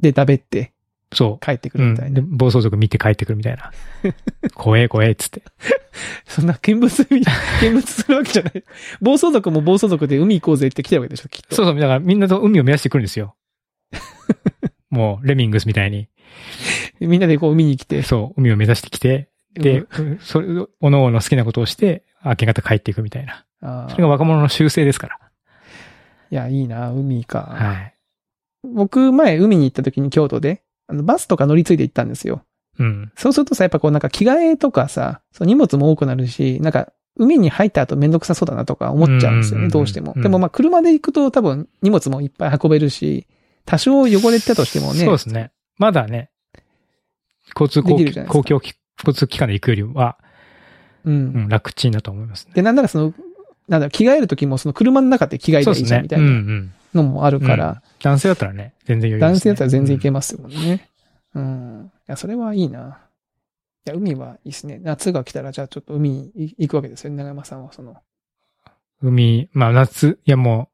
[0.00, 0.72] で、食べて
[1.12, 1.82] そ帰ってくう。
[1.82, 1.88] うん。
[1.88, 2.20] るみたいな。
[2.20, 3.70] で、暴走族見て帰ってくるみたいな。
[4.54, 5.42] 怖え怖えっつって。
[6.26, 7.22] そんな見物見、
[7.62, 8.64] 見物するわけじゃない。
[9.00, 11.54] 暴走族も暴走族で海行こうぜって来てるわけでしょ、きっと。
[11.54, 11.74] そうそう。
[11.76, 13.36] だからみんなと海を目指してくるんですよ。
[14.90, 16.08] もう、レミングスみたいに。
[17.00, 18.02] みんなでこう海に来て。
[18.02, 20.48] そう、海を目指してきて、でうん、それ、
[20.80, 23.44] おのおの好きなことをして、明け方帰っていくみたいな。
[23.62, 25.18] あそれが若者の習性ですから。
[26.30, 27.54] いや、いいな、海か。
[27.54, 27.94] はい。
[28.64, 32.42] 僕、前海に行った時に京都で、あの、バスとか乗り継いで行ったんですよ。
[32.78, 33.12] うん。
[33.16, 40.12] そうするとさ、やっぱこうなんか着替えとかさ、そう荷物も多くなるし、なんか海に入った後めんどくさそうだなとか思っちゃうんですよね、どうしても。
[40.14, 43.26] うんでもまあ車で行くと多分荷物もいっぱい運べるし、
[43.64, 45.04] 多少汚れてたとしてもね。
[45.04, 45.52] そうですね。
[45.78, 46.30] まだね、
[47.54, 50.18] 交通で公きるじゃないですか公共機交通機関で行くよりは、
[51.04, 51.12] うん。
[51.12, 52.52] うん、楽ちんだと思いますね。
[52.54, 53.14] で、なんならその、
[53.68, 56.08] なんだ着替える時もその車の中で着替えていいじゃんみ。
[56.08, 56.30] たいうんう。
[56.30, 59.28] なんのもあるから、男性だったらね、全然余裕です、ね。
[59.28, 60.88] 男性だったら全然いけまますもんね。
[61.34, 61.90] うん。
[61.94, 63.00] いや、それはいいな。
[63.86, 64.80] いや、海はいいですね。
[64.82, 67.72] 夏が来たら、じゃあちょっと海に行くわけですよね、長山さんは。
[67.72, 67.96] その、
[69.02, 70.70] 海、まあ夏、いやも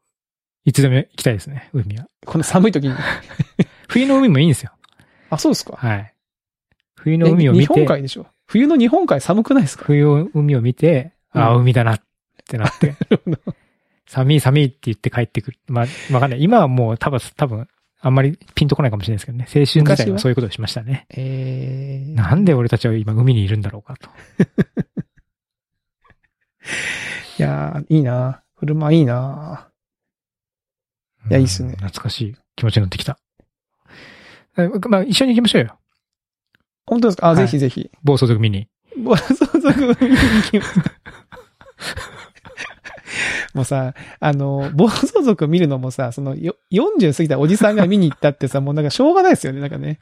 [0.66, 2.06] う、いつでも行きたいですね、海は。
[2.24, 2.94] この寒い時に。
[3.88, 4.70] 冬の海もいいんですよ。
[5.30, 5.76] あ、そうですか。
[5.76, 6.14] はい。
[6.94, 8.26] 冬の海を見え日本て、海でしょ？
[8.46, 9.84] 冬の日本海寒くないですか？
[9.86, 12.00] 冬の海を見て、ああ、うん海だなっ
[12.44, 12.94] てなって、
[14.06, 15.58] 寒い寒いって言って帰ってくる。
[15.68, 16.42] まあ、わかんない。
[16.42, 17.68] 今はもう多分、多分、
[18.00, 19.44] あんまりピンとこないかもしれないですけどね。
[19.46, 21.06] 青春時代はそういうことをしましたね。
[21.10, 24.10] えー、なんで俺たちは今海にいるんだろうかと。
[27.38, 29.68] いやー、いいな車いいな
[31.30, 33.18] いやいいっすねうん懐かしい気持ちになってきた。
[34.58, 35.78] えまあ、一緒に行きましょうよ。
[36.86, 37.26] 本当ですか？
[37.28, 37.90] あ、はいぜひぜひ。
[38.02, 38.68] 暴走族見に。
[38.98, 40.80] 暴走族見に行きます。
[43.54, 50.00] もうさ、あの、暴走族見るのもさ、その、よ40過ぎたおじさんが見に行ったってさ、 もうなんかしょうがないですよね、なんかね。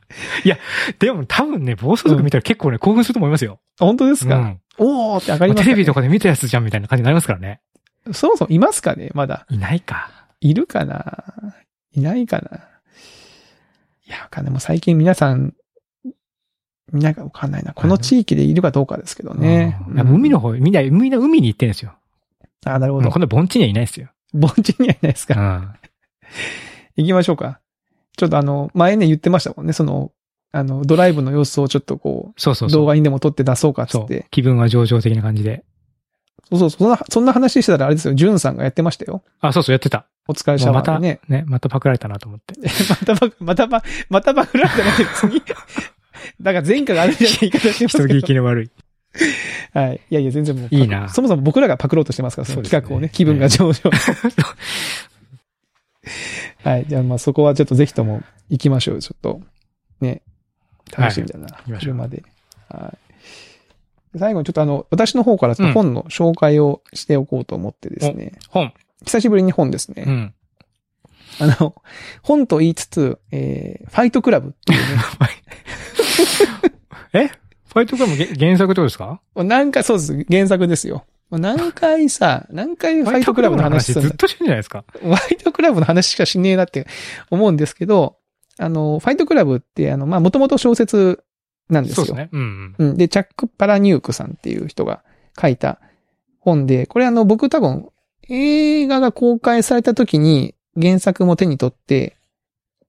[0.99, 3.59] でも多分ね、暴走族見たら結構ね、興奮すると思いますよ。
[3.81, 7.61] あ本当ですか、うんおーって上がりますか、テレビとかで見たやつじゃんみたいな感じになりますからね。
[8.13, 9.45] そもそもいますかねまだ？
[9.51, 10.11] いないか。
[10.41, 11.35] いるかな？
[11.93, 12.61] いないかな？
[14.07, 14.53] いや、わかんない。
[14.53, 15.55] もう最近皆さん、
[16.93, 17.75] みんながわかんないな。
[17.75, 19.79] この地域でいるかどうかですけどね。
[19.89, 21.93] うん海の方、みんな、みんな海に行ってるんですよ。
[22.65, 23.13] あ、なるほどもう。
[23.13, 24.09] こんな盆地にはいないですよ。
[24.33, 25.35] 盆地にはいないですか。
[25.35, 27.03] うん。
[27.03, 27.61] 行きましょうか。
[28.17, 29.73] ちょっとあの、前ね言ってましたもんね。
[29.73, 30.13] その、
[30.53, 32.71] あの、ドライブの様子をちょっとこう、そうそう。
[32.71, 34.27] 動画にでも撮って出そうかっって。。
[34.31, 35.65] 気分は上々的な感じで。
[36.51, 38.15] そうそう、そんな、そんな話してたらあれですよ。
[38.15, 39.23] ジュンさんがやってましたよ。
[39.41, 40.07] あ、そうそう、やってた。
[40.27, 42.55] お疲れもうまた、ねね。、またパクられたなと思って。
[43.07, 45.43] またば、またば、またばくられたら次。
[46.41, 48.71] だから前科があるじゃない言い方してます人けど聞きの悪い。
[49.75, 50.01] はい。
[50.11, 50.69] いやいや、全然もう。
[50.71, 53.75] いいなそもそも僕らがパクろうとしてますから、その企画をね、気分が上々。
[56.63, 56.87] はい。
[56.87, 59.01] じゃあ、まあそこはちょっとぜひとも行きましょう。
[59.01, 59.41] ちょっと。
[60.01, 60.23] ね。
[60.97, 61.47] 楽しみだな。
[61.47, 62.23] 行きましょう車で。
[62.69, 62.95] は
[64.15, 64.19] い。
[64.19, 68.33] 最後にちょっとあの、私の方からちょっうんと本の紹介をしておこうと思ってですね。
[68.49, 68.73] 本。
[69.05, 70.05] 久しぶりに本ですね。
[70.07, 70.35] うん。
[71.39, 71.75] あの、
[72.23, 75.03] 本と言いつつ、えー、ファイトクラブっていうね。
[77.31, 77.31] え？
[77.73, 79.21] ファイトクラブげ原作ってことですか？
[79.37, 80.27] 何回、そうです。
[80.29, 81.05] 原作ですよ。
[81.31, 84.85] 何回さ、何回ファイトクラブの話するずっとしてるんじゃないですか。
[84.93, 86.89] ファイトクラブの話しかしねえなって
[87.31, 88.17] 思うんですけど、
[88.59, 91.23] あの、ファイトクラブって、あの、まあ、もともと小説
[91.69, 92.07] なんですよ。
[92.07, 92.31] そうですね。
[92.33, 92.91] うんうん。
[92.91, 92.97] うん。
[92.97, 95.05] で、チャック・パラニュークさんっていう人が
[95.41, 95.81] 書いた
[96.41, 97.89] 本で、これあの、僕多分、
[98.29, 102.17] 映画が公開された時に原作も手に取って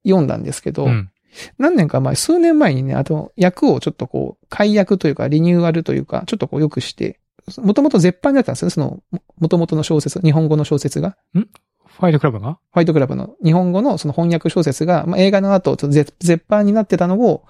[0.04, 1.11] 読んだんですけど、うん。
[1.58, 7.20] 何年か前、数年前にね、あと役をちょっとこう、解約というか、リニューアルというか、ちょっとこう良くして、
[7.58, 9.02] もともと絶版だったんですよね、その、
[9.40, 11.18] もともとの小説、日本語の小説が。
[11.34, 12.54] ファイトクラブが？
[12.54, 17.44] ホワイトクラブの日本語のその翻訳小説が、まあ、映画の後、ちょっと絶絶版になってたのを、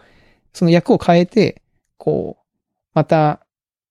[0.54, 1.62] その役を変えて、
[1.98, 2.44] こう、
[2.94, 3.46] また、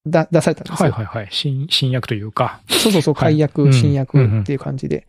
[0.07, 0.91] だ、出されたんですよ。
[0.91, 1.29] はいはいはい。
[1.31, 2.61] 新、新役というか。
[2.69, 5.07] そうそうそう、はい解約、うん新訳っていう感じで。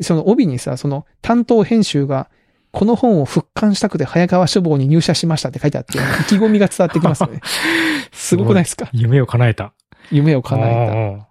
[0.00, 2.28] その帯にさ、その担当編集が、
[2.74, 7.40] この本を復刊したくて早川書房に入社しましたって書いてあって、意気込みが伝わってきますよね。
[8.12, 8.88] すごくないですか？
[8.92, 9.72] 夢を叶えた。
[10.10, 11.28] 夢を叶えた。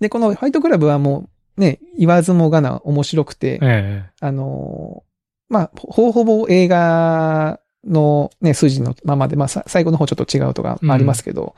[0.00, 3.66] で、このファイトクラブはもう、ね、言わずもがな面白くて、た。
[3.68, 11.54] えあのーまあ、ほほぼ映画のね、数字のままで、まあ、さ最後の方ちょっと違うとかありますけど、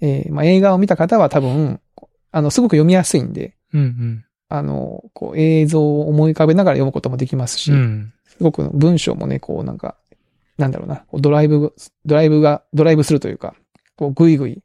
[0.00, 1.80] えーまあ、映画を見た方は多分、
[2.30, 8.12] あの、すごく読みやすいんで、えうんあの、こう、映像を思い浮かべながら読むこともできますし、うん。
[8.32, 8.38] うん。
[8.38, 9.96] すごく文章もね、こう、なんか、
[10.58, 13.54] なんだろうな、ドライブ、ドライブが、ドライブするというか、
[13.96, 14.62] こう、ぐいぐい、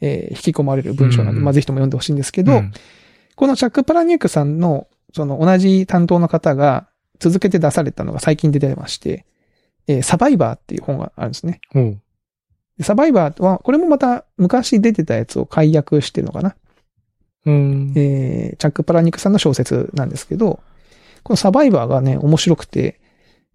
[0.00, 2.72] えー引き込まれる文章なんで、うんまあ、ぜひとも読んでほしいんですけど、うん
[3.36, 6.86] このチャック・パラニュークさんの、その同じ担当の方が
[7.18, 9.26] 続けて出されたのが最近出てまして、
[9.88, 11.60] えーサバイバーっていう本があるんですね。
[11.74, 12.00] おう
[12.78, 16.54] でサバイバーは、これもまた昔出てたやつを解約してるのかな。
[17.46, 17.92] うん。
[17.96, 20.60] えーチャック・パラニュークさんの小説なんですけど、
[21.24, 23.00] このサバイバーがね、面白くて、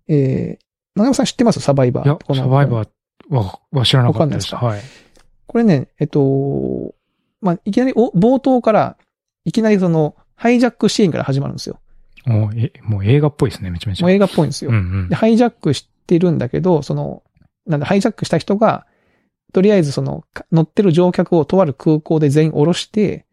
[0.09, 1.61] えー、長山さん知ってます？
[1.61, 2.05] サバイバー。
[2.05, 2.89] いや、このサバイバー
[3.29, 4.53] は、は知らなかったです。
[4.53, 4.81] わかんはい。
[5.45, 6.93] これね、えっと、
[7.41, 8.97] まあ、いきなりお、冒頭から、
[9.45, 11.79] いきなりその、ハイジャックシーンから始まるんですよ。
[12.25, 14.03] もう、え、もう映画っぽいですね、めちゃめちゃ。
[14.03, 14.71] もう映画っぽいんですよ。
[14.71, 15.15] うんうんで、。
[15.15, 17.23] ハイジャックしてるんだけど、その、
[17.65, 18.85] なんだ、ハイジャックした人が、
[19.53, 23.25] とりあえずその、か乗ってる乗客をとある空港で全員降ろして、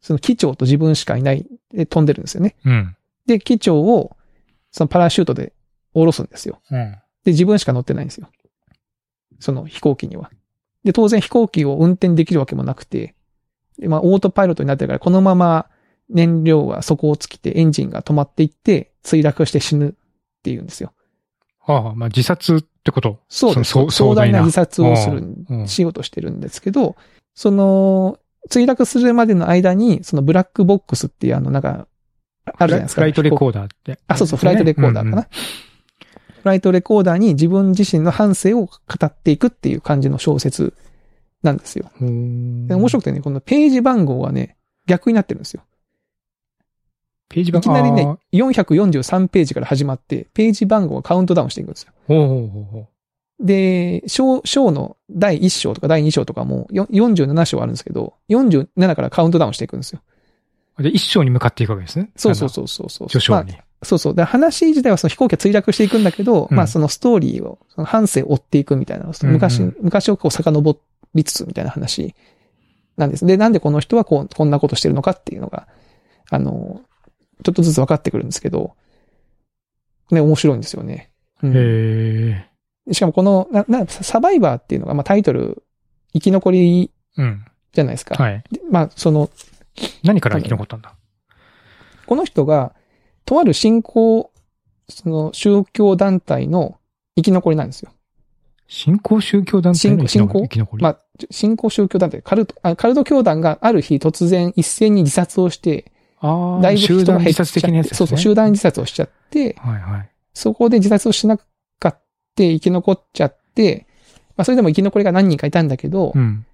[0.00, 2.56] その機長と自分しかいないで飛んでるんですよね。
[2.64, 2.96] うん。
[3.26, 4.16] で、機長を、
[4.72, 5.52] そのパラシュートで
[5.94, 6.60] 降ろすんですよ。
[6.70, 6.92] うん。
[7.24, 8.28] で、自分しか乗ってないんですよ。
[9.38, 10.30] その飛行機には。
[10.84, 13.14] で、当然飛行機を運転できるわけもなくて、
[13.78, 15.66] で、まあ、オートパイロットになってるから、このまま
[16.08, 19.92] 燃料は底を尽きてエンジンが止まっていって、墜落して死ぬっ
[20.42, 20.92] ていうんですよ。
[21.60, 23.20] はあ、まあ自殺ってこと？
[23.28, 23.70] そうです。
[23.70, 26.96] 壮壮大な自殺をするうん、しようとしてるんですけど、
[27.34, 28.18] その、
[28.50, 31.86] 墜落するまでの間に、そのブラックボックスっていうあの、なんか、
[32.46, 33.00] あるじゃないですか。
[33.00, 33.98] フライトレコーダーって。
[34.06, 35.28] あ、そうそう、フライトレコーダーかな。
[36.40, 38.72] フライトレコーダーに自分自身の反省を語
[39.04, 40.74] っていくっていう感じの小説
[41.42, 41.90] なんですよ。
[42.00, 45.62] 面白くてね、このページ番号はね、逆になってるんですよ。
[47.28, 51.92] ページ番いきなりねあ、443ページから始まって、ページ番号がカウントダウンしていくんですよ。
[52.08, 52.88] ーほうほうほうほ
[53.38, 60.00] で、章、章の第1章とか第2章とかもよ47章あるんですけど、47からカウントダウンしていくんですよ。
[60.78, 60.82] う。
[60.82, 62.10] で、一章に向かっていくわけですね。
[62.16, 63.06] そうそうそうそうそう。
[63.06, 63.54] まあ序章に。
[63.82, 64.14] そうそう。
[64.14, 70.80] で、話自体はその飛行機が墜落していくんだけど、うんまあそのストーリーを、その反省を追っていくみたいな、昔、うんうん昔をこう遡
[71.14, 72.14] りつつみたいな話
[72.96, 73.24] なんです。
[73.24, 75.66] で、なんでこの人はこう、こんなことしてるのかっていうのが、
[76.30, 76.82] あの、
[77.42, 78.74] ちょっとずつ分かってくるんですけど、
[80.10, 81.10] ね、面白いんですよね。
[81.42, 82.46] うんへ
[82.86, 82.92] え。
[82.92, 85.62] しかもこの、な、な、サバイバーっていうのが、まあタイトル、
[86.12, 87.44] 生き残りうん。
[87.72, 88.20] じゃないですか。
[88.20, 88.42] はい。
[88.50, 89.30] でまあその、
[90.02, 90.94] 何から生き残ったんだ？
[92.06, 92.74] この人が、
[93.24, 94.30] とある信仰、
[94.88, 96.78] その宗教団体の
[97.16, 97.92] 生き残りなんですよ。
[98.66, 100.76] 新興宗教団体の生き残信仰？
[100.76, 100.82] り？
[100.82, 107.82] まあ、信仰宗教団体、カルト、あカルト教団がある日突然一斉に自殺をして、ああ、だいぶ人が減っちゃって、ね。
[107.82, 110.10] そうそう、集団自殺をしちゃって、はいはい。
[110.34, 111.36] そこで自殺をしな
[111.80, 112.00] かっ
[112.36, 113.86] て生き残っちゃって、
[114.36, 116.46] まあそれでも生き残りが何人かいたんだけど、うん。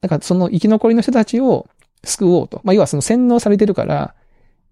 [0.00, 1.68] なんかその生き残りの人たちを
[2.04, 2.60] 救おうと。
[2.62, 4.14] まあ要はその洗脳されてるから、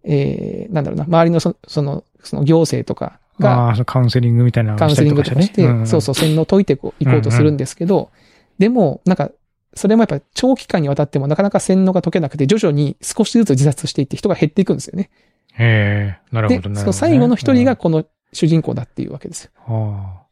[0.09, 5.69] えー、なんだろうな、周りのそその、その行政とかが、あカウンセリングみたいなたカウンセリンりとかしてね。
[5.69, 8.11] グとかして、そうそう、洗脳を解いていこうとするんですけど、
[8.59, 9.31] でも、なんか、
[9.75, 15.11] それもやっぱ長期間にわたってもなかなか洗脳が解けなくて、徐々に少しずつ自殺していって人が減っていくんですよね。
[15.59, 16.81] へえ、なるほでど、なるほどね。
[16.81, 19.51] その最後の一人がこの主人公だっていうわけですよ。
[19.69, 20.23] うん、あ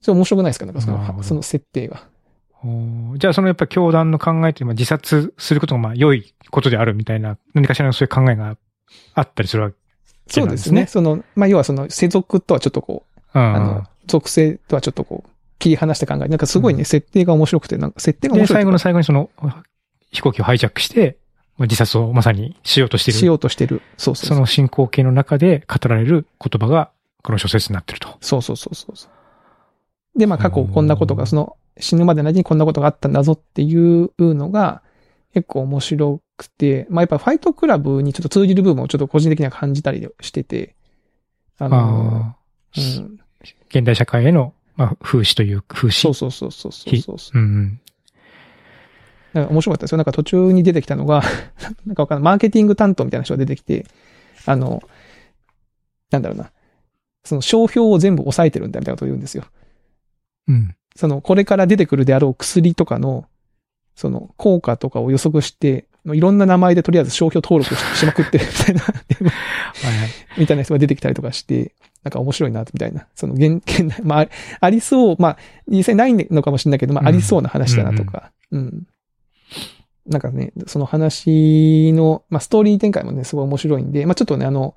[0.00, 0.66] それ面白くないですか？
[0.66, 2.08] なんかその、その設定が。
[3.16, 8.56] じゃあ、そのやっぱ教団の考えって、まあ自殺することがまあ良いことであるみたいな、何かしらのそういう考えが
[9.14, 9.76] あったりするわけ
[10.28, 10.86] そうですね。
[10.86, 13.04] その、まあ、要はその世俗とはちょっとこ
[13.34, 18.58] う、うんあの、属性とはちょっとこう、切り離して考えなんかすごいね、うん設定が面白くて、なんか設定がで、面白い。
[18.58, 19.30] 最後の最後にその
[20.10, 21.18] 飛行機をハイジャックして、
[21.58, 23.26] まあ自殺をまさにしようとしていしる。
[23.26, 23.82] ようとしてる。
[23.96, 26.90] そうそうその進行形の中で語られる言葉が、
[27.22, 28.16] この小説になってると。
[28.20, 29.08] そうそうそうそうそ
[30.16, 30.18] う。
[30.18, 34.82] で、まあ過去こんなことが、その死ぬまでの間にこんなことがあったんだぞっていうのが、
[35.34, 40.74] 結構面白くて、まあやっぱファイトクラブにちょっと通じる部分をちょっと個人的には感じたりしてて、
[41.58, 42.36] あの、ああ、
[42.76, 43.20] うん、
[43.70, 45.92] 現代社会への、まあ、風刺という、風刺。
[45.92, 47.80] そうそうそうそうそうそううん。
[49.32, 49.98] なんか面白かったですよ。
[49.98, 51.22] なんか途中に出てきたのが、
[51.86, 52.24] なんかわかんない。
[52.24, 53.86] マーケティング担当みたいな人が出てきて、
[54.44, 54.82] あの、
[56.10, 56.52] なんだろうな。
[57.24, 59.44] その商標を全部抑えてるんだみたいなことを言うんですよ。
[60.48, 60.76] うん。
[60.96, 63.26] その、これから出てくるであろう薬とかの、
[63.94, 70.08] その、効果とかを予測して、いろんな名前でとりあえず商標登録ししまくってるみたいな、はいはい。
[70.38, 73.06] みたいな人が出てきたりとかして、なんか面白いな、みたいな。
[73.14, 74.28] その、現、現代、まあ、
[74.60, 75.36] ありそう、まあ、
[75.68, 78.86] 実際ないのかもしれないけど、まあ、うんありそうな話だなとか、うん。
[80.06, 84.74] なんかね、その話の、まあ、ストーリー展開もね、すごい面白いんで、まあ、ちょっとね、あの、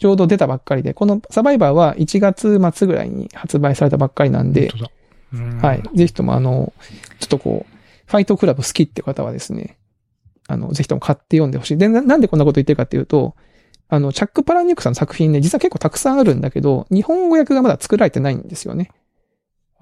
[0.00, 4.72] ちょうど出たばっかりで、このサバイバーは1月末ぐらいに発売されたばっかりなんで、
[5.36, 5.82] んはい。。
[5.94, 6.72] ぜひともあの、
[7.18, 7.76] ちょっとこう、
[8.06, 9.76] ファイトクラブ好きって方はですね、
[10.48, 11.76] あの、ぜひとも買って読んでほしい。
[11.76, 13.36] で、ななんでこんなこと言ってるかっていうと、
[13.90, 18.90] あの、チャック・パラニュークさんの作品ね、実は結構たくさんあるんだけど、日本語訳がまだ作られてないんですよね。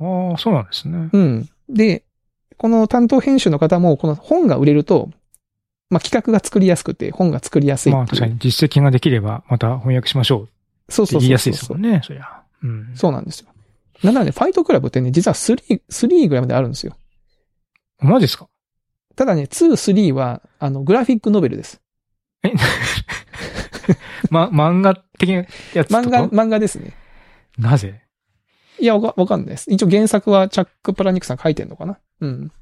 [0.01, 1.11] ああ、そうなんですね。
[1.12, 1.49] うん。
[1.69, 2.05] で、
[2.57, 5.11] この担当編集の方も、この本が売れると、
[5.91, 7.93] まあ、企画が作りやすくて、本が作りやすい。
[7.93, 10.49] まあ確かに実績ができれば、また翻訳しましょう
[10.93, 11.20] そうそうそうそう。
[11.20, 12.43] 言いやすいですもんね、そりゃ。
[12.62, 12.93] うん。
[12.95, 13.49] そうなんですよ。
[14.03, 16.97] なんならね、ファイトクラブってね、実は3、3ぐらいまであるんですよ。
[18.01, 18.49] マジですか？
[19.16, 21.80] ただね、2、3は、あの、グラフィックノベルです。
[22.45, 22.53] え？
[24.30, 25.36] ま、漫画的な
[25.74, 26.93] やつ漫画、漫画ですね。
[27.59, 28.03] なぜ？
[28.78, 29.72] いや、わかわかんないです。
[29.72, 31.99] 一応原作はチャック・プラニックさん書いてんのかな？
[32.20, 32.53] うん。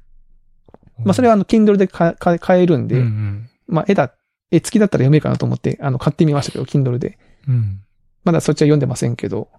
[1.03, 3.49] まあ、それはあの、Kindle でかか買えるんで、うんうん。
[3.67, 4.13] まあ、絵だ、
[4.51, 7.17] 絵付きだったら読めるかなと思って、あの、買ってみましたけど、Kindle で。
[7.47, 7.81] うん。
[8.23, 9.49] まだそっちは読んでませんけど、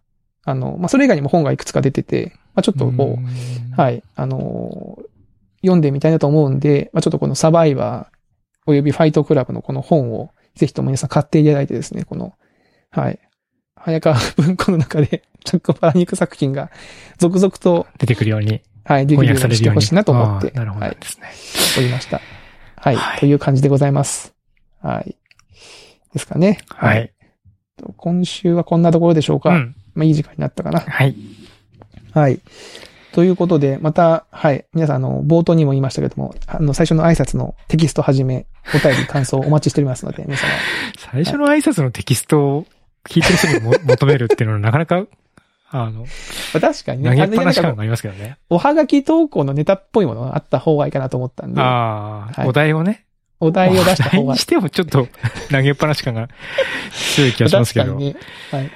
[0.45, 5.19] あの、まあ、それ以外にも本がいくつか出てて、まあ、ちょっとこう、うんはい、あのー
[5.63, 8.19] 読んでみたいなと思うんで、まあ、ちょっとこのサバイバー、
[8.67, 12.35] およびファイトクラブのこの本を、ぜひとも皆さん買っていただいてですね、この、
[12.91, 13.19] はい、
[13.77, 16.71] 早川文庫の中で、チャック・パラニック作品が
[17.19, 19.49] 続々と、出てくるように、はい、できるように。
[19.51, 21.83] にしてほしいなと思って、なるほどはい、ですね。
[21.83, 22.23] おりました。
[22.77, 24.35] はい、はいという感じでございます。
[24.81, 25.15] はい。
[26.15, 26.59] ですかね。
[26.69, 27.13] はい。。
[27.99, 29.51] 今週はこんなところでしょうか。
[29.51, 29.77] うん。
[29.95, 30.81] まあ、いい時間になったかな。
[30.81, 31.15] はい。
[32.15, 32.41] はい。
[33.13, 34.65] ということで、また、はい。
[34.73, 40.49] 皆さん、あの、冒頭にも言いましたけども、あの、最初の挨拶のテキストはじめ、お便り、感想お待ちしておりますので、皆様。
[41.13, 42.67] 最初の挨拶のテキストを
[43.05, 45.05] 聞いてる人にも求めるっていうのはなかなか、
[45.71, 46.07] あの、ま
[46.55, 48.39] あ確かにね、投げっぱなし感がありますけどね。
[48.49, 53.05] おはがき投稿のネタっぽいものがあった方がいいかなと思ったんで、ああ、はいお題をね。
[53.41, 55.07] お題を出した方がお題に、してもちょっと
[55.51, 56.29] 投げっぱなし感が
[57.17, 57.87] 強い気がしますけど。
[57.87, 58.17] 確かにね、
[58.51, 58.65] はい。
[58.65, 58.71] うん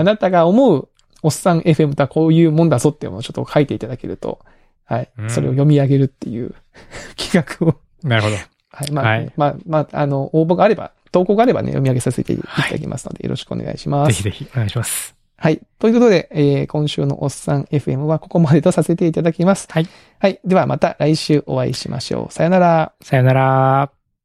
[0.00, 0.88] あなたが思う、
[1.22, 4.38] おっさん FM とはこういうもんだぞっていうのをちょっと書いていただけると、
[4.84, 5.10] はい。
[5.18, 6.54] うんそれを読み上げるっていう
[7.16, 8.36] 企画を、なるほど。
[8.70, 8.90] はい。
[8.92, 14.22] まあ、はいまあ、まあ、あの、応募があれば、投稿があればね、読み上げさせていただきますので、よろしくお願いします。
[14.22, 15.17] ぜひぜひお願いします。
[15.40, 15.60] はい。
[15.78, 19.68] ということで、えー今週のおっさん FM はここまでとさせていただきます。
[19.70, 19.86] はい。
[20.18, 20.40] はい。
[20.44, 22.32] ではまた来週お会いしましょう。
[22.32, 22.92] さよなら。
[23.00, 23.97] さよなら。